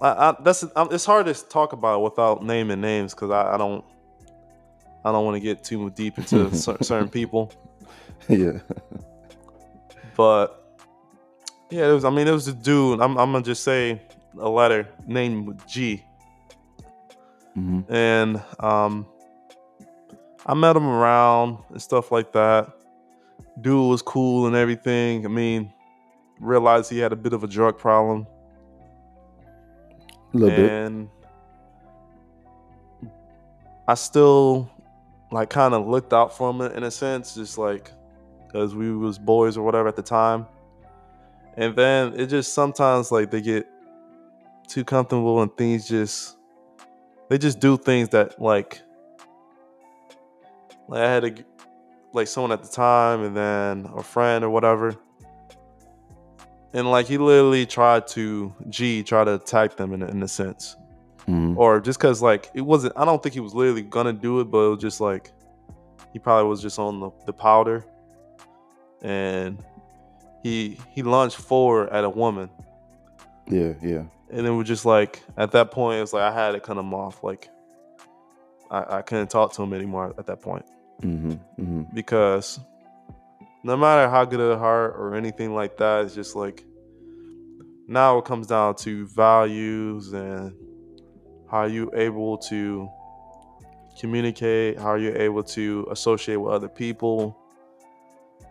[0.00, 3.58] I, I that's um, it's hard to talk about without naming names because I, I
[3.58, 3.84] don't
[5.04, 7.52] I don't want to get too deep into certain people
[8.28, 8.60] yeah.
[10.16, 10.62] But
[11.70, 14.00] yeah it was I mean it was a dude I'm, I'm gonna just say
[14.38, 16.04] a letter named G.
[17.54, 19.06] Hmm and um,
[20.46, 22.72] I met him around and stuff like that.
[23.60, 25.24] Dude was cool and everything.
[25.24, 25.72] I mean,
[26.40, 28.26] realized he had a bit of a drug problem,
[30.32, 31.08] a little bit.
[33.86, 34.70] I still
[35.30, 37.92] like kind of looked out for him in a sense, just like
[38.52, 40.46] because we was boys or whatever at the time.
[41.56, 43.66] And then it just sometimes like they get
[44.68, 46.36] too comfortable and things just
[47.28, 48.80] they just do things that like
[50.88, 51.34] like I had a
[52.12, 54.94] like someone at the time and then a friend or whatever.
[56.74, 60.28] and like he literally tried to G try to attack them in a, in a
[60.28, 60.76] sense,
[61.28, 61.56] Mhm.
[61.56, 62.94] or just because like it wasn't.
[62.96, 65.32] I don't think he was literally gonna do it, but it was just like
[66.12, 67.84] he probably was just on the, the powder,
[69.02, 69.58] and
[70.42, 72.48] he he launched forward at a woman,
[73.48, 74.04] Yeah, yeah.
[74.30, 76.94] and it was just like at that point it's like I had to cut him
[76.94, 77.22] off.
[77.22, 77.48] Like
[78.70, 80.64] I, I couldn't talk to him anymore at that point
[81.00, 82.60] hmm hmm because
[83.64, 86.64] no matter how good of a heart or anything like that, it's just like
[87.88, 90.54] now it comes down to values and
[91.50, 92.88] how you able to
[94.00, 97.36] communicate, how you're able to associate with other people.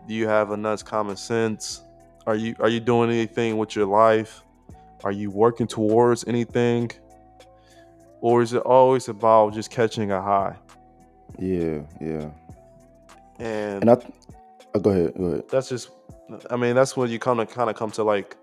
[0.06, 1.82] Do you have a enough common sense?
[2.26, 4.42] Are you are you doing anything with your life?
[5.04, 6.90] Are you working towards anything?
[8.20, 10.56] Or is it always about just catching a high?
[11.38, 12.30] Yeah, yeah.
[13.38, 14.12] And, And I, th-
[14.74, 15.48] oh, go ahead, go ahead.
[15.48, 15.90] that's just
[16.50, 18.36] i mean that's when you kind of kind of come to like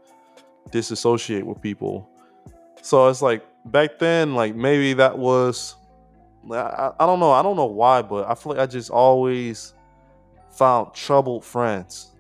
[0.71, 2.07] disassociate with people
[2.81, 5.75] so it's like back then like maybe that was
[6.51, 9.73] I I don't know i don't know why but i feel like i just always
[10.59, 12.11] found troubled friends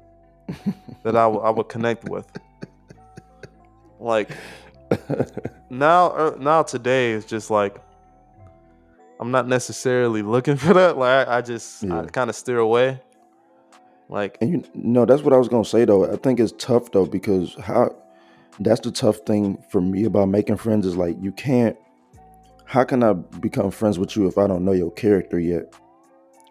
[1.03, 2.27] that I would- I would connect with
[3.99, 4.29] like
[5.69, 7.75] now er, now today it's just like
[9.19, 12.01] i'm not necessarily looking for that like i, I just Yeah.
[12.01, 12.99] i kind of steer away
[14.07, 16.11] like And you no, that's what I was gonna say though.
[16.11, 17.95] I think it's tough though because how
[18.59, 21.77] that's the tough thing for me about making friends is like you can't.
[22.65, 25.65] How can I become friends with you if I don't know your character yet?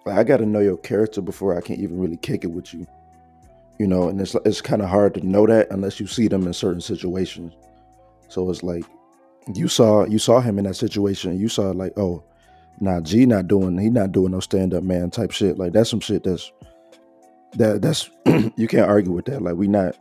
[0.09, 2.73] Like I got to know your character before I can even really kick it with
[2.75, 2.87] you.
[3.79, 6.47] You know, and it's it's kind of hard to know that unless you see them
[6.47, 7.53] in certain situations.
[8.29, 8.85] So it's like
[9.55, 11.31] you saw you saw him in that situation.
[11.31, 12.25] And you saw like, oh,
[12.81, 15.59] nah, G not doing he not doing no stand up man type shit.
[15.59, 16.51] Like that's some shit that's
[17.55, 18.11] that that's
[18.57, 19.43] you can't argue with that.
[19.43, 19.97] Like we not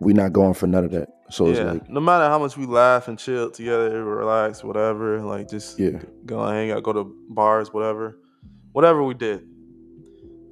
[0.00, 1.08] we not going for none of that.
[1.30, 5.20] So it's yeah, like no matter how much we laugh and chill together, relax, whatever,
[5.20, 6.00] like just Yeah.
[6.24, 8.16] go hang out, go to bars, whatever,
[8.78, 9.42] whatever we did.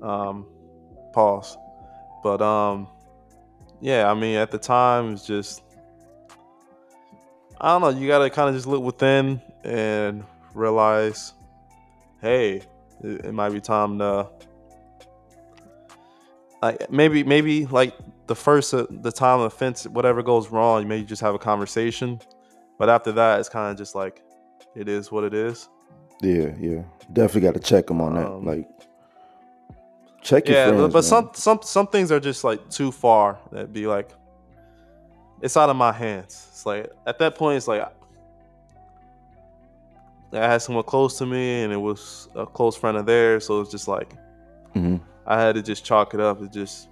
[0.02, 0.46] Um,
[1.12, 1.56] pause.
[2.24, 2.88] But um,
[3.80, 5.62] yeah, I mean, at the time, it's just
[7.60, 8.00] I don't know.
[8.00, 10.24] You gotta kind of just look within and
[10.54, 11.34] realize,
[12.20, 12.62] hey,
[13.04, 14.28] it, it might be time to.
[16.60, 17.94] Like maybe, maybe like
[18.26, 21.38] the first uh, the time of offense, whatever goes wrong, you may just have a
[21.38, 22.18] conversation,
[22.76, 24.24] but after that, it's kind of just like
[24.74, 25.68] it is what it is.
[26.20, 26.82] Yeah, yeah.
[27.12, 28.26] Definitely got to check them on that.
[28.26, 28.68] Um, Like
[30.22, 30.82] check your yeah, friends.
[30.92, 31.02] but, man.
[31.02, 33.38] some some some things are just like too far.
[33.52, 34.10] That be like,
[35.40, 36.46] it's out of my hands.
[36.50, 37.82] It's like at that point, it's like
[40.32, 43.60] I had someone close to me, and it was a close friend of theirs, so
[43.60, 44.14] it's just like
[44.74, 45.00] Mhm.
[45.26, 46.88] I had to just chalk it up and just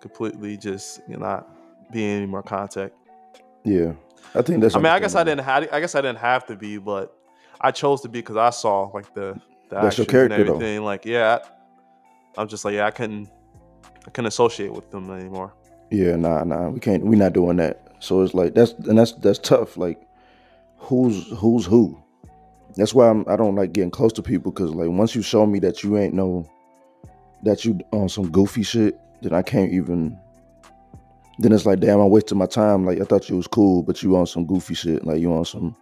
[0.00, 2.94] completely just you know, not be in any more contact.
[3.64, 3.92] Yeah,
[4.34, 4.74] I think that's.
[4.74, 5.68] I mean, I guess I didn't have.
[5.72, 7.14] I guess I didn't have to be, but
[7.60, 10.54] I chose to be because I saw like the the That's character, and though.
[10.54, 10.84] everything.
[10.84, 11.38] Like, yeah,
[12.36, 13.28] I, I'm just like, yeah, I couldn't,
[14.06, 15.54] I couldn't associate with them anymore.
[15.90, 16.68] Yeah, nah, nah.
[16.68, 17.04] We can't.
[17.04, 17.94] We're not doing that.
[18.00, 19.76] So it's like that's and that's that's tough.
[19.76, 20.00] Like
[20.76, 22.02] who's who's who.
[22.76, 25.44] That's why I'm, I don't like getting close to people because like once you show
[25.44, 26.48] me that you ain't no
[27.42, 30.18] that you on some goofy shit, then I can't even.
[31.38, 32.84] Then it's like, damn, I wasted my time.
[32.84, 35.04] Like I thought you was cool, but you on some goofy shit.
[35.06, 35.74] Like you on some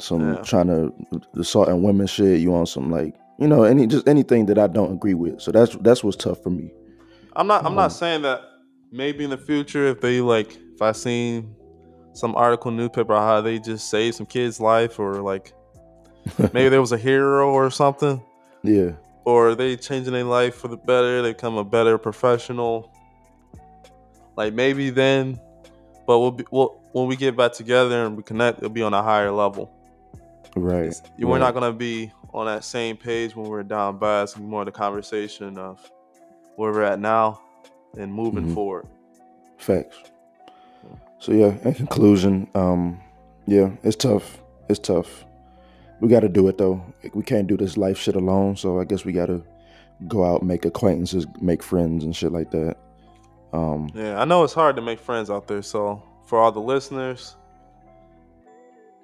[0.00, 0.42] some Yeah.
[0.42, 0.92] trying to
[1.38, 2.40] assaulting women shit.
[2.40, 5.40] You on some like you know any just anything that I don't agree with.
[5.40, 6.70] So that's that's what's tough for me.
[7.36, 7.60] I'm not.
[7.62, 8.40] I'm Um, not saying that
[8.90, 11.54] maybe in the future, if they like, if I seen
[12.12, 15.52] some article newspaper how they just saved some kid's life, or like
[16.52, 18.20] maybe there was a hero or something,
[18.64, 18.92] Yeah,
[19.24, 22.92] or they changing their life for the better, they become a better professional.
[24.36, 25.38] Like maybe then,
[26.06, 28.92] but we'll be we'll, when we get back together and we connect, it'll be on
[28.94, 29.70] a higher level.
[30.56, 30.86] Right.
[30.86, 31.38] It's- We're right.
[31.38, 34.24] not gonna be on that same page when we're down bad.
[34.24, 35.78] It's more the conversation of
[36.56, 37.40] where we're at now
[37.96, 38.54] and moving Mhm.
[38.54, 38.86] forward.
[39.58, 39.96] Facts.
[41.18, 42.98] So yeah, in conclusion, um,
[43.46, 44.40] yeah, it's tough.
[44.68, 45.24] It's tough.
[46.00, 46.80] We got to do it though.
[47.14, 48.56] We can't do this life shit alone.
[48.56, 49.42] So I guess we got to
[50.08, 52.76] go out, make acquaintances, make friends, and shit like that.
[53.52, 55.60] Um, Yeah, I know it's hard to make friends out there.
[55.62, 57.36] So for all the listeners,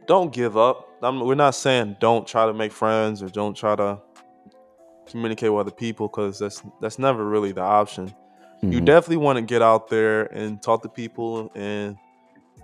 [0.07, 0.86] don't give up.
[1.03, 4.01] I'm, we're not saying don't try to make friends or don't try to
[5.07, 8.15] communicate with other people because that's that's never really the option.
[8.63, 8.85] You mhm.
[8.87, 11.97] definitely want to get out there and talk to people, and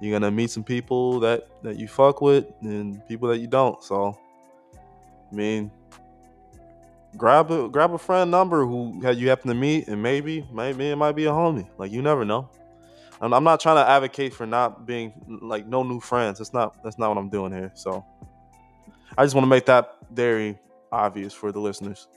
[0.01, 3.83] you're gonna meet some people that that you fuck with and people that you don't.
[3.85, 4.18] So,
[5.30, 5.70] I mean,
[7.16, 10.97] grab a grab a friend number who you happen to meet, and maybe maybe it
[10.97, 11.68] might be a homie.
[11.78, 12.49] Like you never know.
[13.23, 16.39] I'm, I'm not trying to advocate for not being like no new friends.
[16.39, 17.70] That's not that's not what I'm doing here.
[17.75, 18.05] So
[19.16, 20.59] I just want to make that very
[20.91, 22.09] obvious for the listeners.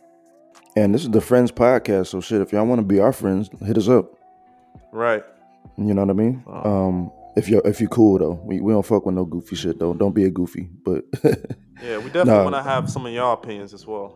[0.75, 2.41] And this is the Friends podcast, so shit.
[2.41, 4.11] If y'all want to be our friends, hit us up.
[4.91, 5.23] Right.
[5.77, 6.43] You know what I mean?
[6.47, 9.79] Um, if you if you cool though, we, we don't fuck with no goofy shit
[9.79, 9.93] though.
[9.93, 11.03] Don't be a goofy, but
[11.83, 12.43] Yeah, we definitely Nah.
[12.43, 14.15] want to have some of y'all opinions as well.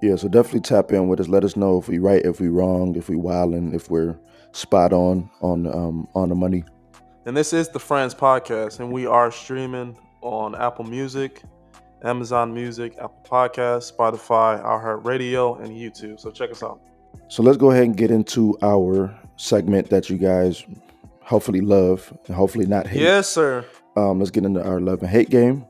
[0.00, 0.14] yeah.
[0.16, 1.28] So definitely tap in with us.
[1.28, 4.16] Let us know if we right, if we wrong, if we wilding, if we're
[4.54, 6.64] spot on on um on the money.
[7.26, 11.42] And this is the Friends Podcast, and we are streaming on Apple Music,
[12.02, 16.20] Amazon Music, Apple Podcasts, Spotify, iHeartRadio, and YouTube.
[16.20, 16.80] So check us out.
[17.28, 20.64] So let's go ahead and get into our segment that you guys
[21.22, 23.00] hopefully love and hopefully not hate.
[23.00, 23.64] Yes, sir.
[23.96, 25.64] Um, let's get into our love and hate game.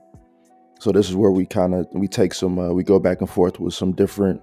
[0.80, 3.30] So this is where we kind of we take some uh, we go back and
[3.30, 4.42] forth with some different,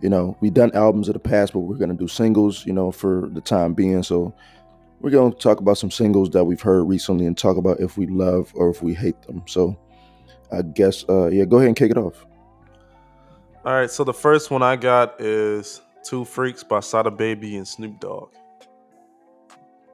[0.00, 2.90] you know, we've done albums of the past, but we're gonna do singles, you know,
[2.90, 4.02] for the time being.
[4.02, 4.34] So
[5.00, 8.06] we're gonna talk about some singles that we've heard recently and talk about if we
[8.06, 9.42] love or if we hate them.
[9.46, 9.76] So
[10.52, 12.26] I guess uh, yeah, go ahead and kick it off.
[13.64, 17.68] All right, so the first one I got is Two Freaks by Sada Baby and
[17.68, 18.30] Snoop Dogg.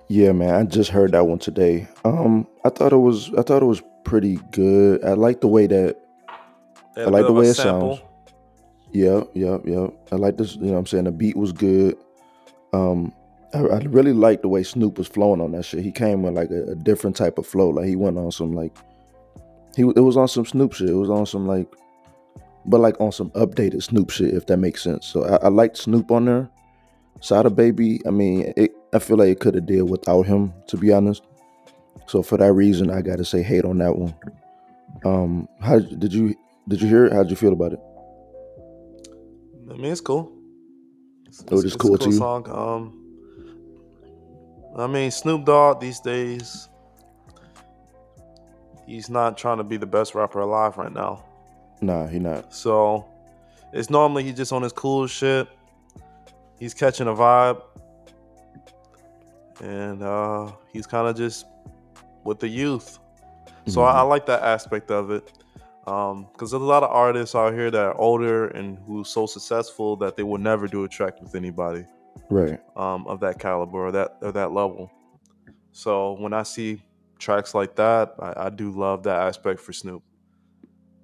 [0.09, 1.89] Yeah, man, I just heard that one today.
[2.05, 5.05] Um, I thought it was I thought it was pretty good.
[5.05, 6.01] I like the way that
[6.97, 7.97] I like the way it sample.
[7.97, 8.09] sounds.
[8.97, 9.89] Yeah, yeah, yeah.
[10.11, 10.57] I like this.
[10.57, 11.99] You know, what I'm saying the beat was good.
[12.73, 13.13] Um,
[13.53, 15.85] I, I really like the way Snoop was flowing on that shit.
[15.85, 17.69] He came with like a, a different type of flow.
[17.69, 18.75] Like he went on some like
[19.77, 20.89] he it was on some Snoop shit.
[20.89, 21.67] It was on some like,
[22.65, 25.07] but like on some updated Snoop shit, if that makes sense.
[25.07, 26.49] So I, I liked Snoop on there.
[27.21, 28.01] Sada Baby.
[28.07, 31.23] I mean, it, I feel like it could have did without him, to be honest.
[32.07, 34.15] So for that reason, I got to say hate on that one.
[35.05, 36.35] Um, how did you
[36.67, 37.13] did you hear it?
[37.13, 37.81] How'd you feel about it?
[39.71, 40.33] I mean, it's cool.
[41.27, 42.19] It's, Oh, just cool a to you?
[42.19, 42.49] song.
[42.51, 43.03] Um,
[44.77, 46.69] I mean, Snoop Dogg these days,
[48.87, 51.25] he's not trying to be the best rapper alive right now.
[51.81, 52.55] Nah, he not.
[52.55, 53.07] So
[53.73, 55.49] it's normally he's just on his cool shit.
[56.59, 57.63] He's catching a vibe.
[59.63, 61.47] And uh he's kind of just
[62.25, 62.99] with the youth.
[63.67, 64.09] So I, I Mm-hmm.
[64.09, 65.33] like that aspect of it.
[65.87, 69.27] Um, because there's a lot of artists out here that are older and who's so
[69.27, 71.85] successful that they will never do a track with anybody
[72.29, 72.59] Right.
[72.77, 74.91] um, of that caliber or that or that level.
[75.71, 76.83] So when I see
[77.21, 80.03] tracks like that, I, I do love that aspect for Snoop.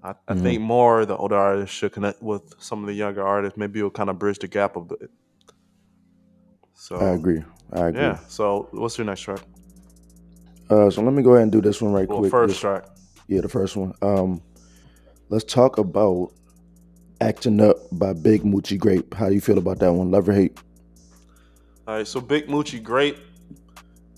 [0.03, 0.43] I, I Mhm.
[0.43, 3.57] think more the older artists should connect with some of the younger artists.
[3.57, 5.11] Maybe it'll kind of bridge the gap a bit.
[6.75, 7.45] So I agree.
[7.73, 8.01] I agree.
[8.01, 8.19] Yeah.
[8.27, 9.41] So what's your next track?
[10.69, 12.33] Uh, so let me go ahead and do this one right Well, quick.
[12.33, 12.85] first This- track.
[13.29, 13.93] yeah, the first one.
[14.03, 14.41] Um,
[15.33, 16.31] let's talk about
[17.21, 19.15] "Acting Up" by Big Moochie Grape.
[19.15, 20.11] How do you feel about that one?
[20.11, 20.57] Love or hate?
[21.89, 23.17] All right, so Big Moochie, Grape,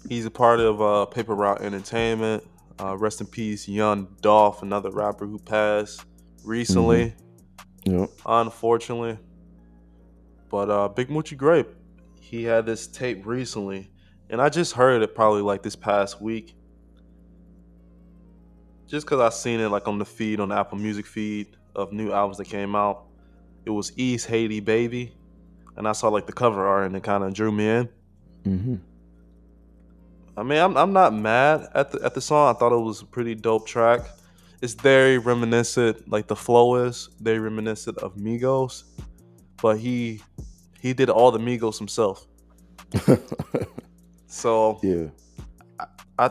[0.09, 2.45] He's a part of uh, Paper Route Entertainment.
[2.79, 6.05] Uh, rest in peace, Young Dolph, another rapper who passed
[6.45, 7.15] recently,
[7.85, 8.07] Yeah.
[8.27, 9.17] unfortunately.
[10.51, 11.69] But uh, Big Moochie, Grape,
[12.21, 13.91] He had this tape recently,
[14.29, 16.55] and I just heard it probably like this past week.
[18.87, 21.93] Just because I seen it like on the feed, on the Apple Music feed of
[21.93, 23.07] new albums that came out.
[23.65, 25.15] It was East Haiti Baby,
[25.77, 27.89] and I saw like the cover art, and it kind of drew me in.
[28.45, 28.75] Mm-hmm.
[30.37, 32.55] I mean, I'm, I'm not mad at the at the song.
[32.55, 34.03] I thought it was a pretty dope track.
[34.61, 38.85] It's very reminiscent, like the flow is very reminiscent of Migos,
[39.63, 40.21] but he
[40.81, 42.27] he did all the Migos himself.
[44.35, 45.07] So yeah.
[45.79, 45.87] I
[46.19, 46.31] I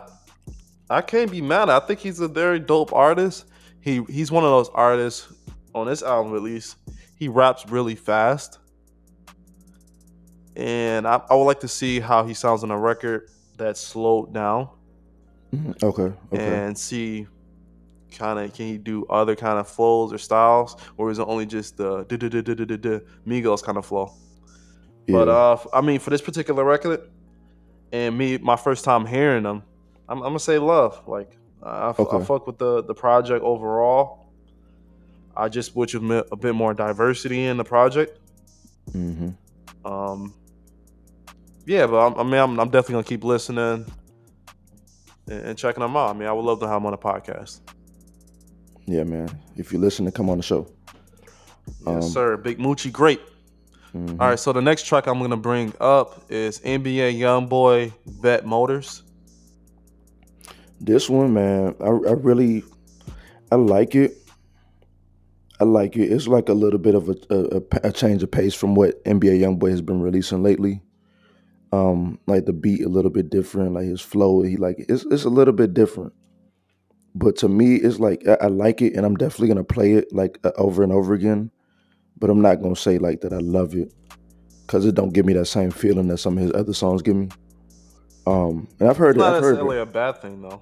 [1.02, 1.70] can't be mad.
[1.70, 3.46] I think he's a very dope artist.
[3.82, 5.28] He he's one of those artists
[5.74, 6.78] on this album at least.
[7.18, 8.60] He raps really fast,
[10.56, 14.34] and I, I would like to see how he sounds on a record that's slowed
[14.34, 14.70] down.
[15.54, 15.84] Mhm.
[15.84, 16.04] Okay.
[16.34, 16.66] Okay.
[16.66, 17.28] and see
[18.12, 21.46] kind of can he do other kind of flows or styles or is it only
[21.46, 24.14] just the duh, duh, duh, duh, Migos kind of flow
[25.08, 25.14] yeah.
[25.18, 27.10] but uh I mean for this particular record
[27.92, 29.64] and me my first time hearing them
[30.10, 32.26] I'm, I'm gonna say love like I, f- I Okay.
[32.26, 34.28] fuck with the the project overall
[35.36, 38.20] I just wish a bit more diversity in the project
[38.92, 39.30] mm-hmm.
[39.86, 40.34] um
[41.66, 43.86] yeah but I'm, I mean I'm, I'm definitely gonna keep listening
[45.28, 46.98] and, and checking them out I mean I would love to have them on a
[46.98, 47.62] podcast
[48.86, 49.30] Yeah, man.
[49.56, 50.68] If you listen, to come on the show.
[51.88, 52.36] Yes, Um, sir.
[52.38, 53.22] Big Moochie, Grape.
[53.96, 54.20] Mhm.
[54.20, 59.04] All right, so the next track I'm gonna bring up is NBA YoungBoy Vette Motors.
[60.84, 62.64] This one, man, I, I really,
[63.52, 64.18] I like it.
[65.62, 66.12] I like it.
[66.12, 69.40] It's like a little bit of a, a, a change of pace from what NBA
[69.40, 70.82] YoungBoy has been releasing lately.
[71.72, 74.42] Um, like the beat a little bit different, like his flow.
[74.42, 76.12] He like it's it's a little bit different.
[77.16, 80.12] But to me, it's like I, I like it, and I'm definitely gonna play it
[80.12, 81.50] like uh, over and over again.
[82.20, 83.94] But I'm not gonna say like that I love it,
[84.68, 87.16] cause it don't give me that same feeling that some of his other songs give
[87.16, 87.30] me.
[88.28, 89.20] Um, and I've heard It's it.
[89.20, 89.82] not I've heard necessarily it.
[89.82, 90.62] a bad thing though.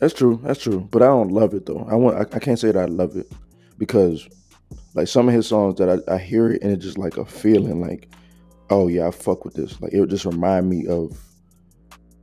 [0.00, 0.40] That's true.
[0.42, 0.80] That's true.
[0.90, 1.86] But I don't love it though.
[1.88, 2.16] I want.
[2.16, 3.30] I, I can't say that I love it
[3.78, 4.28] because
[4.94, 7.24] like some of his songs that I, I hear it and it's just like a
[7.24, 8.08] feeling like,
[8.70, 9.80] oh yeah, I fuck with this.
[9.80, 11.10] Like it would just remind me of,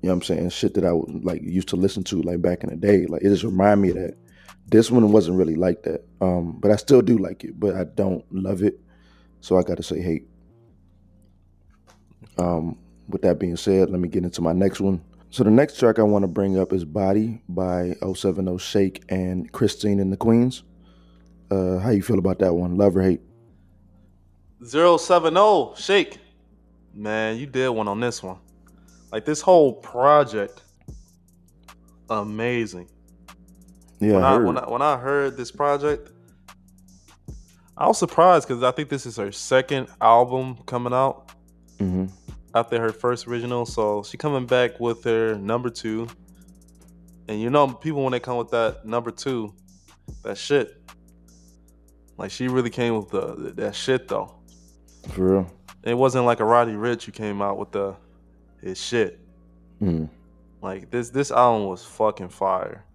[0.01, 2.41] you know what I'm saying, shit that I would like used to listen to like
[2.41, 3.05] back in the day.
[3.05, 4.17] Like it just remind me of that.
[4.67, 6.05] This one wasn't really like that.
[6.21, 8.79] Um, but I still do like it, but I don't love it.
[9.41, 10.27] So I gotta say hate.
[12.37, 12.77] Um,
[13.09, 15.03] with that being said, let me get into my next one.
[15.31, 19.49] So the next track I want to bring up is Body by 070 Shake and
[19.53, 20.63] Christine and the Queens.
[21.49, 22.75] Uh, how you feel about that one?
[22.75, 23.21] Love or hate?
[24.61, 26.19] 070 shake.
[26.93, 28.39] Man, you did one on this one.
[29.13, 30.63] Like this whole project,
[32.09, 32.89] amazing.
[34.01, 36.11] Yeah, when I when I when I heard this project,
[37.77, 41.31] I was surprised because I think this is her second album coming out
[41.79, 42.05] hmm
[42.53, 43.65] after her first original.
[43.65, 46.07] So she coming back with her number two.
[47.27, 49.53] And you know, people when they come with that number two,
[50.23, 50.77] that shit.
[52.17, 54.35] Like she really came with the that shit though.
[55.09, 55.53] For real.
[55.83, 57.95] It wasn't like a Roddy Ricch who came out with the
[58.61, 59.19] his shit.
[59.81, 60.09] Mm.
[60.61, 62.85] Like this this album was fucking fire.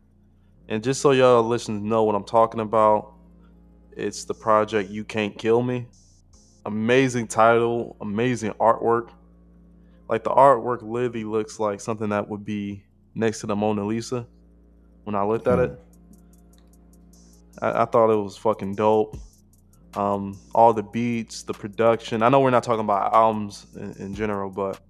[0.68, 3.14] And just so y'all listeners know what I'm talking about,
[3.92, 5.86] it's the project You Can't Kill Me.
[6.64, 9.10] Amazing title, amazing artwork.
[10.08, 12.84] Like the artwork literally looks like something that would be
[13.14, 14.26] next to the Mona Lisa
[15.04, 15.64] when I looked at Hmm.
[15.64, 15.80] it.
[17.62, 19.16] I, I thought it was fucking dope.
[19.94, 22.22] Um, all the beats, the production.
[22.22, 24.80] I know we're not talking about albums in, in general, but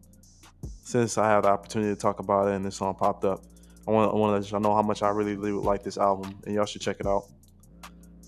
[0.82, 3.44] since I had the opportunity to talk about it and this song popped up,
[3.86, 5.96] I want, I want to let y'all know how much I really, really like this
[5.96, 7.26] album, and y'all should check it out.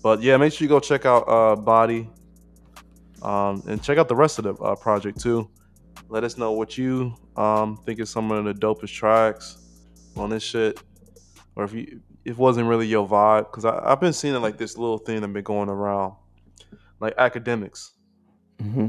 [0.01, 2.09] But yeah, make sure you go check out uh, Body,
[3.21, 5.49] um, and check out the rest of the uh, project too.
[6.09, 9.57] Let us know what you um, think is some of the dopest tracks
[10.17, 10.81] on this shit,
[11.55, 14.57] or if you if it wasn't really your vibe, because I've been seeing it like
[14.57, 16.15] this little thing that been going around,
[16.99, 17.93] like academics.
[18.59, 18.87] hmm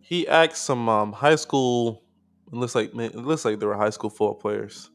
[0.00, 2.02] He asked some um, high school.
[2.52, 4.90] It looks like man, it looks like they were high school football players.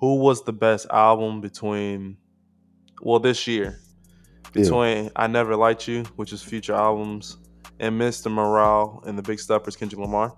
[0.00, 2.18] Who was the best album between?
[3.02, 3.78] Well, this year
[4.54, 4.62] Yeah.
[4.62, 7.38] between "I Never Liked You," which is future albums,
[7.80, 8.30] and "Mr.
[8.30, 10.34] Morale" and the Big Steppers, Kendrick Lamar.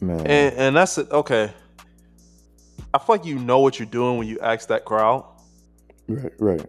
[0.00, 0.20] Man.
[0.20, 1.10] And and that's it.
[1.10, 1.52] Okay.
[2.92, 5.24] I feel like you know what you're doing when you ask that crowd.
[6.08, 6.66] right, right.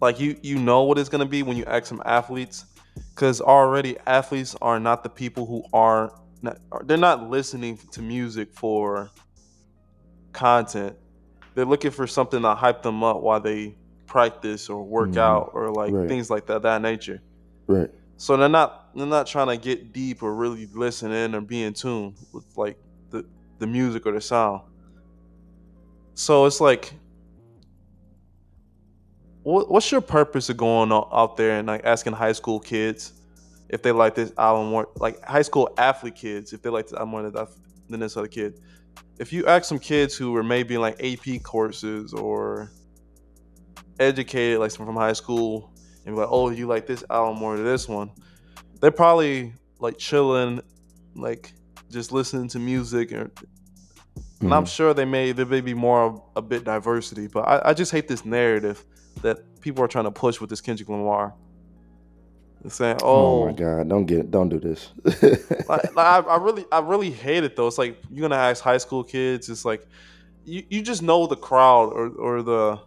[0.00, 2.64] Like you you know what it's gonna be when you ask some athletes,
[3.14, 8.52] because already athletes are not the people who are not, they're not listening to music
[8.54, 9.10] for
[10.32, 10.96] content.
[11.54, 13.76] They're looking for something to hype them up while they
[14.06, 15.18] practice or work Mhm.
[15.18, 16.08] out or like Right.
[16.08, 17.20] things like that that nature.
[17.68, 17.90] Right.
[18.16, 21.62] So they're not they're not trying to get deep or really listen in or be
[21.62, 22.76] in tune with like
[23.10, 23.24] the
[23.60, 24.62] the music or the sound.
[26.14, 26.92] So it's like,
[29.44, 33.12] what, what's your purpose of going out there and like asking high school kids
[33.68, 36.94] if they like this album more, like high school athlete kids if they like this
[36.94, 38.58] album more than this other kid?
[39.18, 42.72] If you ask some kids who were maybe in like AP courses or
[44.00, 45.72] educated like from high school
[46.08, 48.10] and be like, oh, you like this album more than this one,
[48.80, 50.60] they're probably like chilling,
[51.14, 51.52] like
[51.90, 53.30] just listening to music or
[54.40, 54.68] and I'm Mhm.
[54.68, 57.90] sure they may there may be more of a bit diversity, but I, I just
[57.92, 58.84] hate this narrative
[59.22, 61.34] that people are trying to push with this Kendrick Lamar.
[62.68, 63.88] Saying, oh "Oh, my God!
[63.88, 64.30] Don't get.
[64.30, 64.90] Don't do this.
[65.68, 67.66] like, like, I, I really I really hate it though.
[67.68, 69.48] It's like you're gonna ask high school kids.
[69.48, 69.86] It's like
[70.44, 72.80] you, you just know the crowd or or the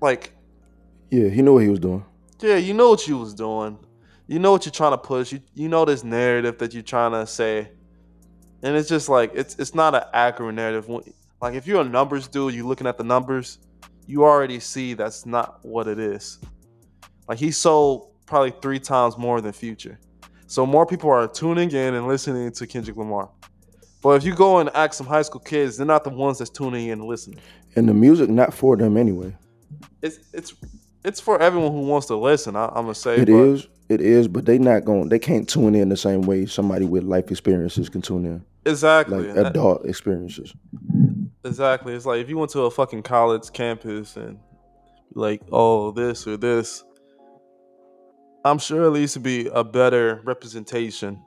[0.00, 0.33] like
[1.10, 2.04] yeah, he knew what he was doing.
[2.40, 3.78] yeah you know what you was doing.
[4.26, 5.32] You know what you're trying to push.
[5.32, 7.70] You you know this narrative that you're trying to say,
[8.62, 10.88] and it's just like it's it's not an accurate narrative.
[11.40, 13.58] Like if you're a numbers dude, you're looking at the numbers,
[14.06, 16.38] you already see that's not what it is.
[17.28, 19.98] Like he sold probably three times more than Future,
[20.46, 23.30] so more people are tuning in and listening to Kendrick Lamar.
[24.02, 26.50] But if you go and ask some high school kids, they're not the ones that's
[26.50, 27.40] tuning in and listening.
[27.76, 29.34] And the music not for them anyway.
[30.02, 30.54] It's it's
[31.04, 32.56] it's for everyone who wants to listen.
[32.56, 33.68] I, I'm gonna say It is.
[33.88, 34.26] It is.
[34.28, 35.10] But they not going.
[35.10, 39.18] They can't tune in the same way somebody with life experiences can tune in, exactly.
[39.18, 40.54] like and that- adult experiences.
[41.44, 41.92] Exactly.
[41.94, 44.38] It's like if you went to a fucking college campus and
[45.12, 46.82] like, oh, this or this,
[48.46, 51.22] I'm sure needs to be a better representation.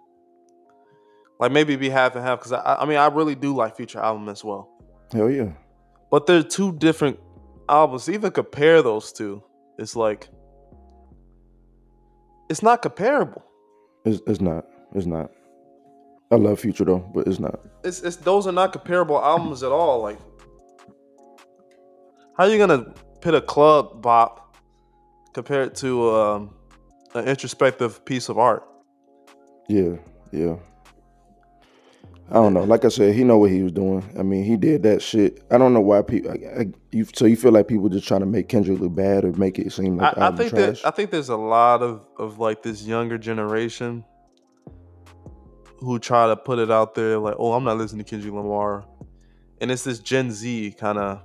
[1.40, 4.00] Like maybe be half and half because I, I mean I really do like Future
[4.00, 4.70] album as well.
[5.14, 5.52] Hell yeah.
[6.10, 7.20] But they're two different
[7.70, 8.10] albums.
[8.10, 9.44] Even compare those two,
[9.78, 10.30] it's like
[12.50, 13.44] it's not comparable.
[14.06, 14.66] It's, it's not.
[14.94, 15.32] It's not.
[16.32, 17.60] I love Future though, but it's not.
[17.84, 20.02] It's, it's those are not comparable albums at all.
[20.02, 20.20] Like,
[22.38, 24.58] how are you gonna pit a club bop
[25.34, 26.56] compared to um,
[27.16, 28.64] an introspective piece of art?
[29.70, 29.96] Yeah,
[30.32, 30.56] yeah.
[32.30, 32.64] I don't know.
[32.64, 34.04] Like I said, he know what he was doing.
[34.20, 35.42] I mean, he did that shit.
[35.50, 36.32] I don't know why people.
[36.32, 39.24] I, I, you, so you feel like people just trying to make Kendrick look bad
[39.24, 40.82] or make it seem like I, I think trash?
[40.82, 44.04] that I think there's a lot of of like this younger generation
[45.80, 48.86] who try to put it out there like, oh, I'm not listening to Kendrick Lamar,
[49.62, 51.24] and it's this Gen Z kind of,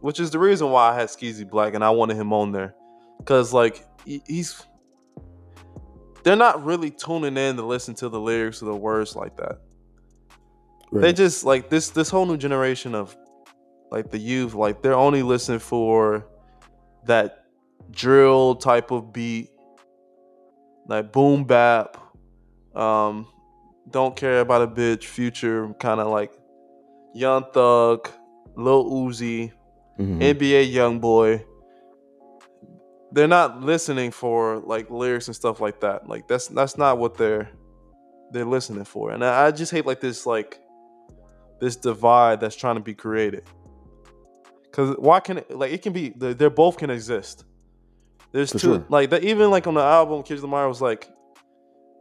[0.00, 2.76] which is the reason why I had Skeezy Black and I wanted him on there,
[3.18, 4.64] because like he, he's.
[6.22, 9.58] They're not really tuning in to listen to the lyrics or the words like that.
[10.94, 11.02] Right.
[11.02, 13.16] They just like this this whole new generation of
[13.90, 16.24] like the youth, like they're only listening for
[17.06, 17.46] that
[17.90, 19.50] drill type of beat,
[20.86, 21.96] like boom bap,
[22.76, 23.26] um,
[23.90, 26.32] don't care about a bitch, future kind of like
[27.12, 28.08] Young Thug,
[28.54, 29.50] Lil Uzi,
[29.98, 30.20] mm-hmm.
[30.20, 31.44] NBA Young Boy.
[33.10, 36.08] They're not listening for like lyrics and stuff like that.
[36.08, 37.50] Like that's that's not what they're
[38.30, 39.10] they're listening for.
[39.10, 40.60] And I, I just hate like this like
[41.64, 43.42] this divide that's trying to be created.
[44.70, 47.44] Cause why can it like it can be they're both can exist.
[48.32, 48.86] There's For two sure.
[48.90, 51.08] like that even like on the album Kids Lamar was like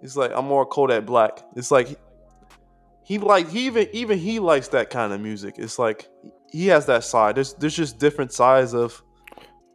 [0.02, 1.40] he's like I'm more Kodak Black.
[1.56, 1.98] It's like
[3.06, 5.56] he like he even even he likes that kind of music.
[5.58, 6.10] It's like
[6.52, 7.36] he has that side.
[7.36, 9.02] There's there's just different sides of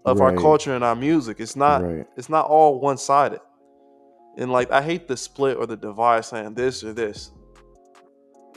[0.05, 0.35] of right.
[0.35, 1.41] our culture and our music.
[1.41, 2.07] It's not right.
[2.19, 3.41] it's not all one sided.
[4.37, 7.31] And like I hate the split or the divide saying this or this.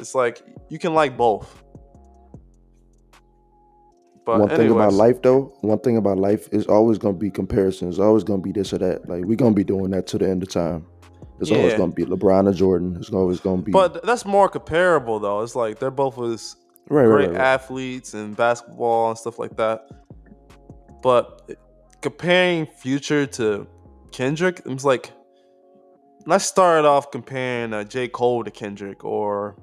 [0.01, 1.63] It's like you can like both.
[4.25, 4.57] But one anyways.
[4.57, 7.99] thing about life though, one thing about life is always gonna be comparisons.
[7.99, 9.07] Always gonna be this or that.
[9.07, 10.85] Like we're gonna be doing that to the end of time.
[11.39, 11.57] It's yeah.
[11.57, 12.97] always gonna be LeBron or Jordan.
[12.99, 13.71] It's always gonna be.
[13.71, 15.41] But that's more comparable though.
[15.41, 16.55] It's like they're both was
[16.87, 19.89] right, great right, right, athletes and basketball and stuff like that.
[21.01, 21.51] But
[22.01, 23.67] comparing Future to
[24.11, 25.11] Kendrick, it's like
[26.27, 29.55] let's start off comparing uh, J Cole to Kendrick or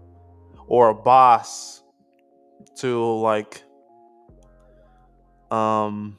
[0.69, 1.83] or a boss
[2.77, 3.63] to like
[5.51, 6.19] um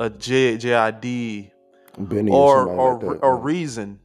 [0.00, 1.50] a J JID
[1.98, 3.98] Benny or or like that, or Reason.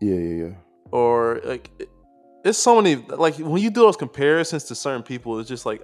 [0.00, 0.54] Yeah, yeah, yeah.
[0.90, 1.70] Or like
[2.44, 5.82] it's so many like when you do those comparisons to certain people, it's just like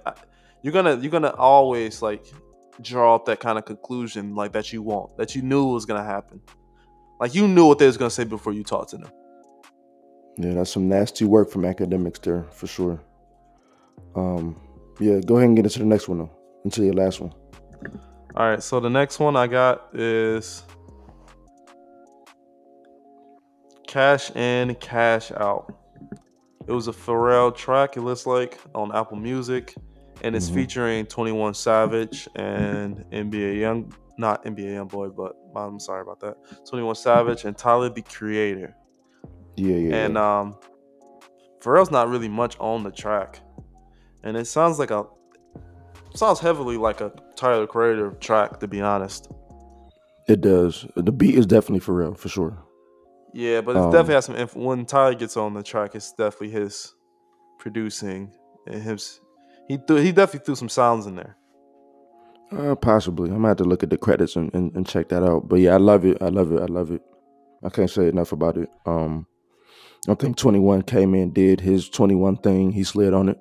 [0.61, 2.25] you're gonna you're gonna always like
[2.81, 6.03] draw up that kind of conclusion like that you want that you knew was gonna
[6.03, 6.41] happen.
[7.19, 9.11] Like you knew what they was gonna say before you talked to them.
[10.37, 12.99] Yeah, that's some nasty work from academics there for sure.
[14.15, 14.59] Um,
[14.99, 16.31] yeah, go ahead and get into the next one though,
[16.65, 17.33] into your last one.
[18.35, 20.63] All right, so the next one I got is
[23.87, 25.71] Cash In, Cash Out.
[26.67, 29.75] It was a Pharrell track, it looks like, on Apple Music,
[30.23, 30.55] and it's mm-hmm.
[30.55, 36.37] featuring 21 Savage and NBA Young, not NBA Young Boy, but I'm sorry about that.
[36.67, 38.75] 21 Savage and Tyler the Creator.
[39.55, 39.95] Yeah, yeah.
[39.95, 40.57] And um,
[41.61, 43.39] Pharrell's not really much on the track,
[44.23, 45.05] and it sounds like a
[46.15, 49.29] sounds heavily like a Tyler Creator track, to be honest.
[50.27, 50.85] It does.
[50.95, 52.57] The beat is definitely Pharrell for sure.
[53.33, 54.35] Yeah, but it um, definitely has some.
[54.35, 56.93] Inf- when Tyler gets on the track, it's definitely his
[57.59, 58.31] producing
[58.67, 59.19] and his.
[59.67, 61.35] He threw, he definitely threw some sounds in there.
[62.51, 63.29] Uh, possibly.
[63.29, 65.49] I'm gonna have to look at the credits and, and, and, check that out.
[65.49, 66.21] But yeah, I love it.
[66.21, 66.61] I love it.
[66.61, 67.01] I love it.
[67.63, 68.69] I can't say enough about it.
[68.85, 69.25] Um,
[70.11, 72.71] I think 21 came in, did his 21 thing.
[72.71, 73.39] He slid on it.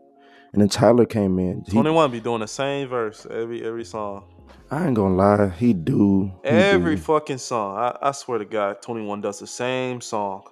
[0.52, 1.64] And then Tyler came in.
[1.66, 4.24] He, 21 be doing the same verse every every song.
[4.70, 6.32] I ain't gonna lie, he do.
[6.42, 7.02] He every do.
[7.02, 7.76] fucking song.
[7.76, 10.44] I, I swear to God, 21 does the same song.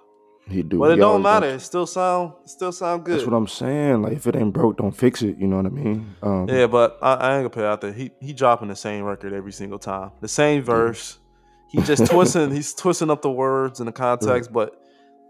[0.47, 0.79] He do.
[0.79, 1.47] But it he don't matter.
[1.47, 3.15] It still sound it still sound good.
[3.15, 4.01] That's what I'm saying.
[4.01, 5.37] Like if it ain't broke, don't fix it.
[5.37, 6.15] You know what I mean?
[6.21, 7.93] Um, yeah, but I, I, ain't gonna put it out there.
[7.93, 10.11] He he dropping the same record every single time.
[10.19, 11.19] The same verse.
[11.69, 12.51] He just twisting.
[12.51, 14.53] he's twisting up the words and the context, right.
[14.53, 14.80] but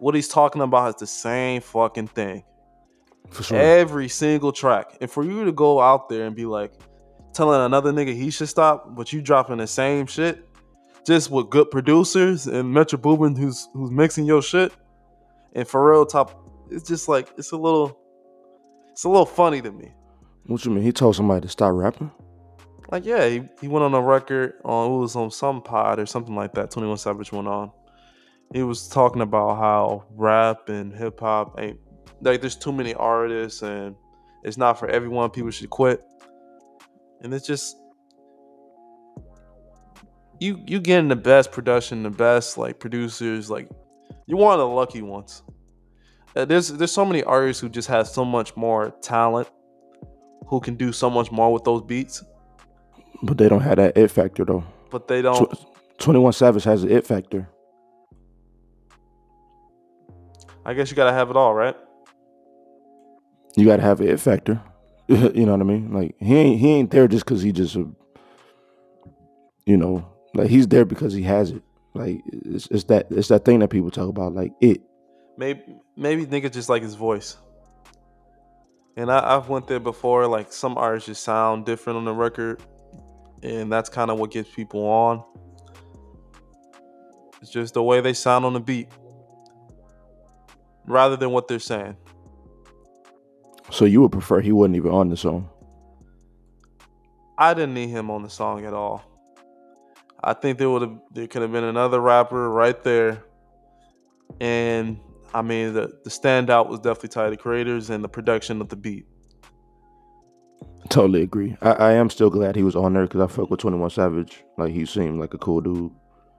[0.01, 2.43] what he's talking about is the same fucking thing.
[3.29, 3.57] For sure.
[3.59, 4.97] Every single track.
[4.99, 6.73] And for you to go out there and be like
[7.33, 10.43] telling another nigga he should stop, but you dropping the same shit,
[11.05, 14.73] just with good producers and Metro Boomin who's who's mixing your shit,
[15.53, 17.95] and Pharrell top, it's just like it's a little,
[18.89, 19.91] it's a little funny to me.
[20.47, 20.83] What you mean?
[20.83, 22.09] He told somebody to stop rapping?
[22.89, 26.07] Like yeah, he, he went on a record on it was on some pod or
[26.07, 26.71] something like that.
[26.71, 27.71] Twenty One Savage went on,
[28.53, 31.79] he was talking about how rap and hip hop ain't
[32.21, 33.95] like there's too many artists and
[34.43, 35.29] it's not for everyone.
[35.29, 36.01] People should quit.
[37.21, 37.77] And it's just
[40.39, 43.69] you you getting the best production, the best like producers, like
[44.25, 45.43] you're one of the lucky ones.
[46.35, 49.49] Uh, there's there's so many artists who just have so much more talent,
[50.47, 52.23] who can do so much more with those beats.
[53.23, 54.63] But they don't have that it factor though.
[54.89, 55.53] But they don't.
[55.99, 57.47] Twenty One Savage has an it factor.
[60.66, 61.76] I guess you gotta have it all, right?
[63.55, 64.62] You gotta have it factor.
[65.07, 65.93] you know what I mean?
[65.93, 67.86] Like he ain't he ain't there just because he just, uh,
[69.66, 71.64] you know, like he's there because he has it.
[71.93, 74.82] Like it's, it's that it's that thing that people talk about, like it.
[75.38, 75.62] Maybe
[75.97, 77.38] maybe nigga just like his voice.
[78.95, 80.28] And I, I've went there before.
[80.28, 82.62] Like some artists just sound different on the record,
[83.43, 85.24] and that's kind of what gets people on.
[87.41, 88.88] It's just the way they sound on the beat,
[90.86, 91.97] rather than what they're saying.
[93.71, 95.49] So you would prefer he wasn't even on the song?
[97.38, 99.03] I didn't need him on the song at all.
[100.23, 103.23] I think there would have there could have been another rapper right there,
[104.39, 104.99] and
[105.34, 108.75] I mean the the standout was definitely Tyler the Creators and the production of the
[108.75, 109.07] beat.
[110.89, 111.57] Totally agree.
[111.61, 113.89] I, I am still glad he was on there because I fuck with Twenty One
[113.89, 114.43] Savage.
[114.57, 115.91] Like he seemed like a cool dude.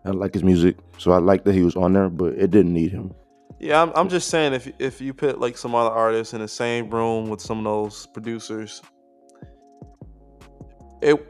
[0.05, 2.75] I like his music, so I like that he was on there, but it didn't
[2.75, 3.15] need him.
[3.63, 6.49] Yeah, I'm, I'm just saying if if you put like some other artists in the
[6.49, 8.83] same room with some of those producers,
[11.01, 11.25] it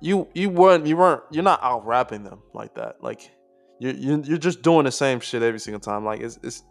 [0.00, 3.02] you you weren't you weren't you're not out rapping them like that.
[3.02, 3.30] Like
[3.78, 6.02] you you you're just doing the same shit every single time.
[6.02, 6.62] Like it's it's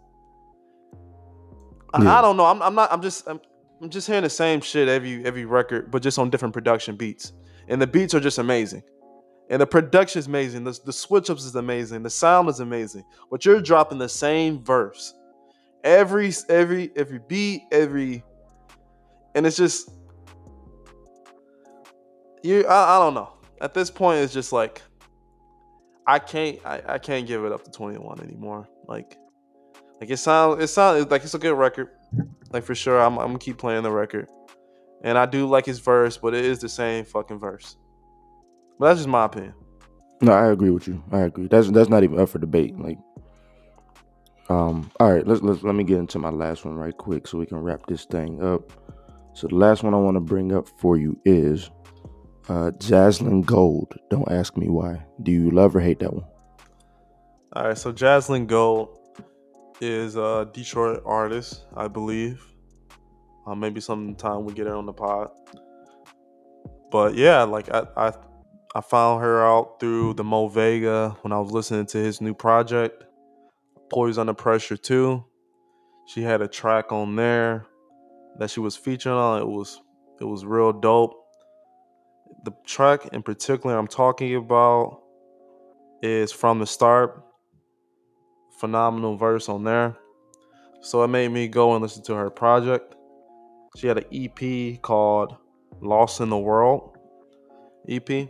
[1.94, 2.18] I, Yeah.
[2.18, 2.46] I don't know.
[2.46, 3.40] I'm I'm not I'm just I'm,
[3.80, 7.32] I'm just hearing the same shit every every record, but just on different production beats.
[7.68, 8.82] And the beats are just amazing.
[9.48, 10.64] And the production is amazing.
[10.64, 12.02] The, the switch ups is amazing.
[12.02, 13.04] The sound is amazing.
[13.30, 15.14] But you're dropping the same verse.
[15.84, 18.24] Every every every beat, every
[19.36, 19.90] and it's just
[22.42, 23.34] you I, I don't know.
[23.60, 24.82] At this point it's just like
[26.06, 28.68] I can't I, I can't give it up to 21 anymore.
[28.88, 29.16] Like
[30.00, 31.90] like it sounds it sounds like it's a good record.
[32.50, 34.28] Like for sure I'm I'm gonna keep playing the record.
[35.04, 37.76] And I do like his verse, but it is the same fucking verse.
[38.78, 39.54] But that's just my opinion.
[40.20, 41.02] No, I agree with you.
[41.12, 41.46] I agree.
[41.46, 42.78] That's that's not even up for debate.
[42.78, 42.98] Like,
[44.48, 47.38] um, all right, let's let's let me get into my last one right quick so
[47.38, 48.72] we can wrap this thing up.
[49.34, 51.70] So the last one I want to bring up for you is
[52.48, 53.94] uh Jaslyn Gold.
[54.10, 55.04] Don't ask me why.
[55.22, 56.24] Do you love or hate that one?
[57.52, 58.98] All right, so Jaslyn Gold
[59.80, 62.44] is a Detroit artist, I believe.
[63.46, 65.30] Uh, maybe sometime we get her on the pod.
[66.90, 68.12] But yeah, like I, I,
[68.76, 72.34] I found her out through the Mo Vega when I was listening to his new
[72.34, 73.04] project,
[73.88, 75.24] Poise Under Pressure 2.
[76.08, 77.64] She had a track on there
[78.38, 79.40] that she was featuring on.
[79.40, 79.80] It was
[80.20, 81.14] it was real dope.
[82.44, 85.00] The track in particular I'm talking about
[86.02, 87.24] is From the Start
[88.60, 89.96] phenomenal verse on there.
[90.82, 92.94] So it made me go and listen to her project.
[93.78, 95.34] She had an EP called
[95.80, 96.98] Lost in the World
[97.88, 98.28] EP.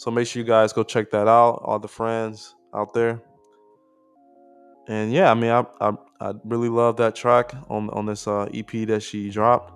[0.00, 3.20] So make sure you guys go check that out, all the friends out there.
[4.88, 8.48] And yeah, I mean, I I, I really love that track on on this uh,
[8.54, 9.74] EP that she dropped,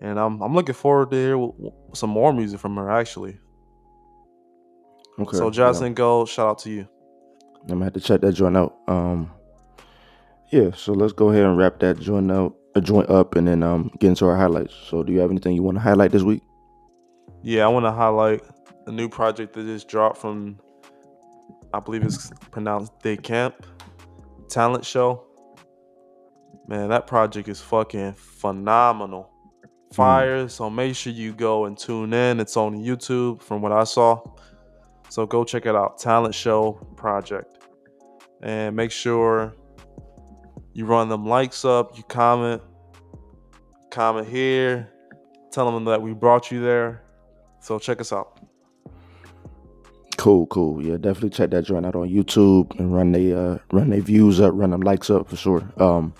[0.00, 3.38] and I'm I'm looking forward to hear w- w- some more music from her actually.
[5.18, 5.36] Okay.
[5.36, 5.88] so yeah.
[5.90, 6.88] Gold, shout out to you.
[7.60, 8.74] I'm gonna have to check that joint out.
[8.88, 9.30] Um,
[10.50, 10.70] yeah.
[10.74, 13.90] So let's go ahead and wrap that joint out, a joint up, and then um
[13.98, 14.74] get into our highlights.
[14.88, 16.40] So, do you have anything you want to highlight this week?
[17.42, 18.40] Yeah, I want to highlight
[18.86, 20.58] a new project that just dropped from,
[21.72, 23.54] I believe it's pronounced Decamp
[24.48, 25.24] Talent Show.
[26.66, 29.30] Man, that project is fucking phenomenal.
[29.62, 29.94] Hmm.
[29.94, 30.48] Fire.
[30.48, 32.40] So make sure you go and tune in.
[32.40, 34.20] It's on YouTube from what I saw.
[35.08, 35.98] So go check it out.
[35.98, 37.58] Talent Show Project.
[38.42, 39.54] And make sure
[40.72, 42.60] you run them likes up, you comment,
[43.90, 44.92] comment here,
[45.52, 47.04] tell them that we brought you there.
[47.60, 48.33] So check us out.
[50.16, 50.82] Cool, cool.
[50.82, 54.40] Yeah, definitely check that joint out on YouTube and run they uh run their views
[54.40, 55.68] up, run them likes up for sure.
[55.78, 56.14] Um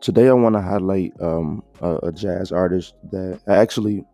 [0.00, 4.04] today I want to highlight um a, a jazz artist that I actually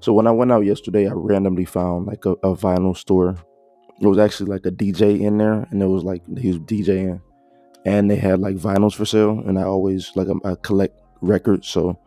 [0.00, 3.36] so when I went out yesterday I randomly found like a, a vinyl store.
[4.00, 7.20] It was actually like a DJ in there and it was like he was DJing
[7.84, 11.66] and they had like vinyls for sale and I always like I, I collect records
[11.68, 11.98] so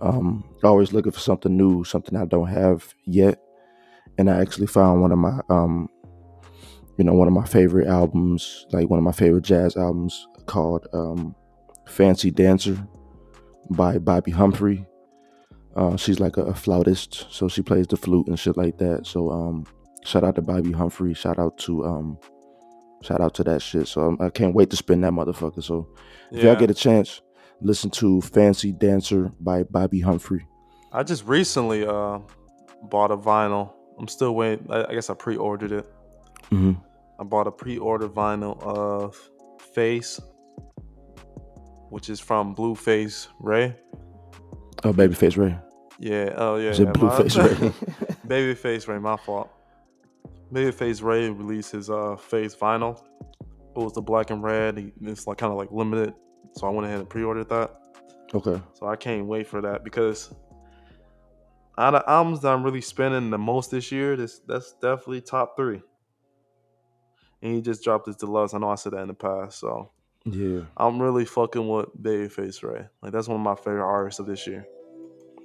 [0.00, 3.40] um always looking for something new, something I don't have yet
[4.18, 5.88] and I actually found one of my um
[6.96, 10.86] you know, one of my favorite albums, like one of my favorite jazz albums called
[10.92, 11.34] um,
[11.86, 12.86] Fancy Dancer
[13.70, 14.86] by Bobbi Humphrey.
[15.76, 19.06] Uh, she's like a, a, flautist, so she plays the flute and shit like that.
[19.06, 19.66] So um,
[20.04, 21.14] shout out to Bobbi Humphrey.
[21.14, 22.18] Shout out to um,
[23.02, 23.88] shout out to that shit.
[23.88, 25.64] So um, I can't wait to spin that motherfucker.
[25.64, 25.88] So
[26.30, 26.52] if yeah.
[26.52, 27.22] y'all get a chance,
[27.60, 30.46] listen to Fancy Dancer by Bobbi Humphrey.
[30.92, 32.20] I just recently uh,
[32.84, 33.72] bought a vinyl.
[33.98, 34.66] I'm still waiting.
[34.70, 35.86] I, I guess I pre-ordered it.
[36.50, 36.72] Mm-hmm.
[37.20, 39.16] I bought a pre-order vinyl of
[39.74, 40.20] Face,
[41.90, 43.76] which is from Blueface Ray.
[44.84, 45.56] Oh, Babyface Ray.
[45.98, 46.34] Yeah.
[46.36, 46.70] Oh, yeah.
[46.70, 47.68] Is it Blueface Ray?
[48.26, 48.98] Babyface Ray.
[48.98, 49.50] My fault.
[50.52, 53.02] Babyface Ray released his uh, Face vinyl.
[53.76, 54.92] It was the black and red.
[55.02, 56.14] It's like kind of like limited,
[56.52, 57.72] so I went ahead and pre-ordered that.
[58.32, 58.60] Okay.
[58.74, 60.32] So I can't wait for that because
[61.76, 65.56] out of albums that I'm really spending the most this year, this that's definitely top
[65.56, 65.82] three.
[67.42, 68.54] And he just dropped his deluxe.
[68.54, 69.90] I know I said that in the past, so
[70.24, 72.86] yeah, I'm really fucking with Babyface Ray.
[73.02, 74.66] Like that's one of my favorite artists of this year.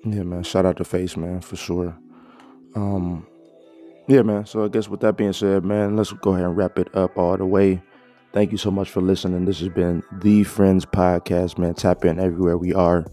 [0.06, 0.44] Yeah, man.
[0.44, 1.98] Shout out to Face, man, for sure.
[2.76, 3.28] Um,
[4.08, 4.46] yeah, man.
[4.46, 7.18] So I guess with that being said, man, let's go ahead and wrap it up
[7.18, 7.82] all the way.
[8.32, 9.46] Thank you so much for listening.
[9.46, 11.74] This has been the Friends Podcast, man.
[11.74, 13.06] Tap in everywhere we are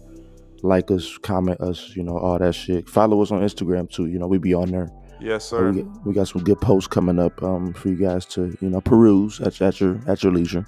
[0.63, 2.89] like us, comment us, you know, all that shit.
[2.89, 4.07] Follow us on Instagram too.
[4.07, 4.89] You know, we be on there.
[5.19, 5.71] Yes, sir.
[5.71, 8.81] We, we got some good posts coming up um, for you guys to, you know,
[8.81, 10.65] peruse at, at your at your leisure.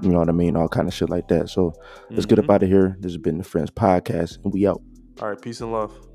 [0.00, 0.56] You know what I mean?
[0.56, 1.50] All kind of shit like that.
[1.50, 1.74] So
[2.10, 2.28] let's mm-hmm.
[2.28, 2.52] get up mm-hmm.
[2.52, 2.96] out of here.
[3.00, 4.80] This has been the Friends Podcast, and we out.
[5.20, 6.07] All right, peace and love.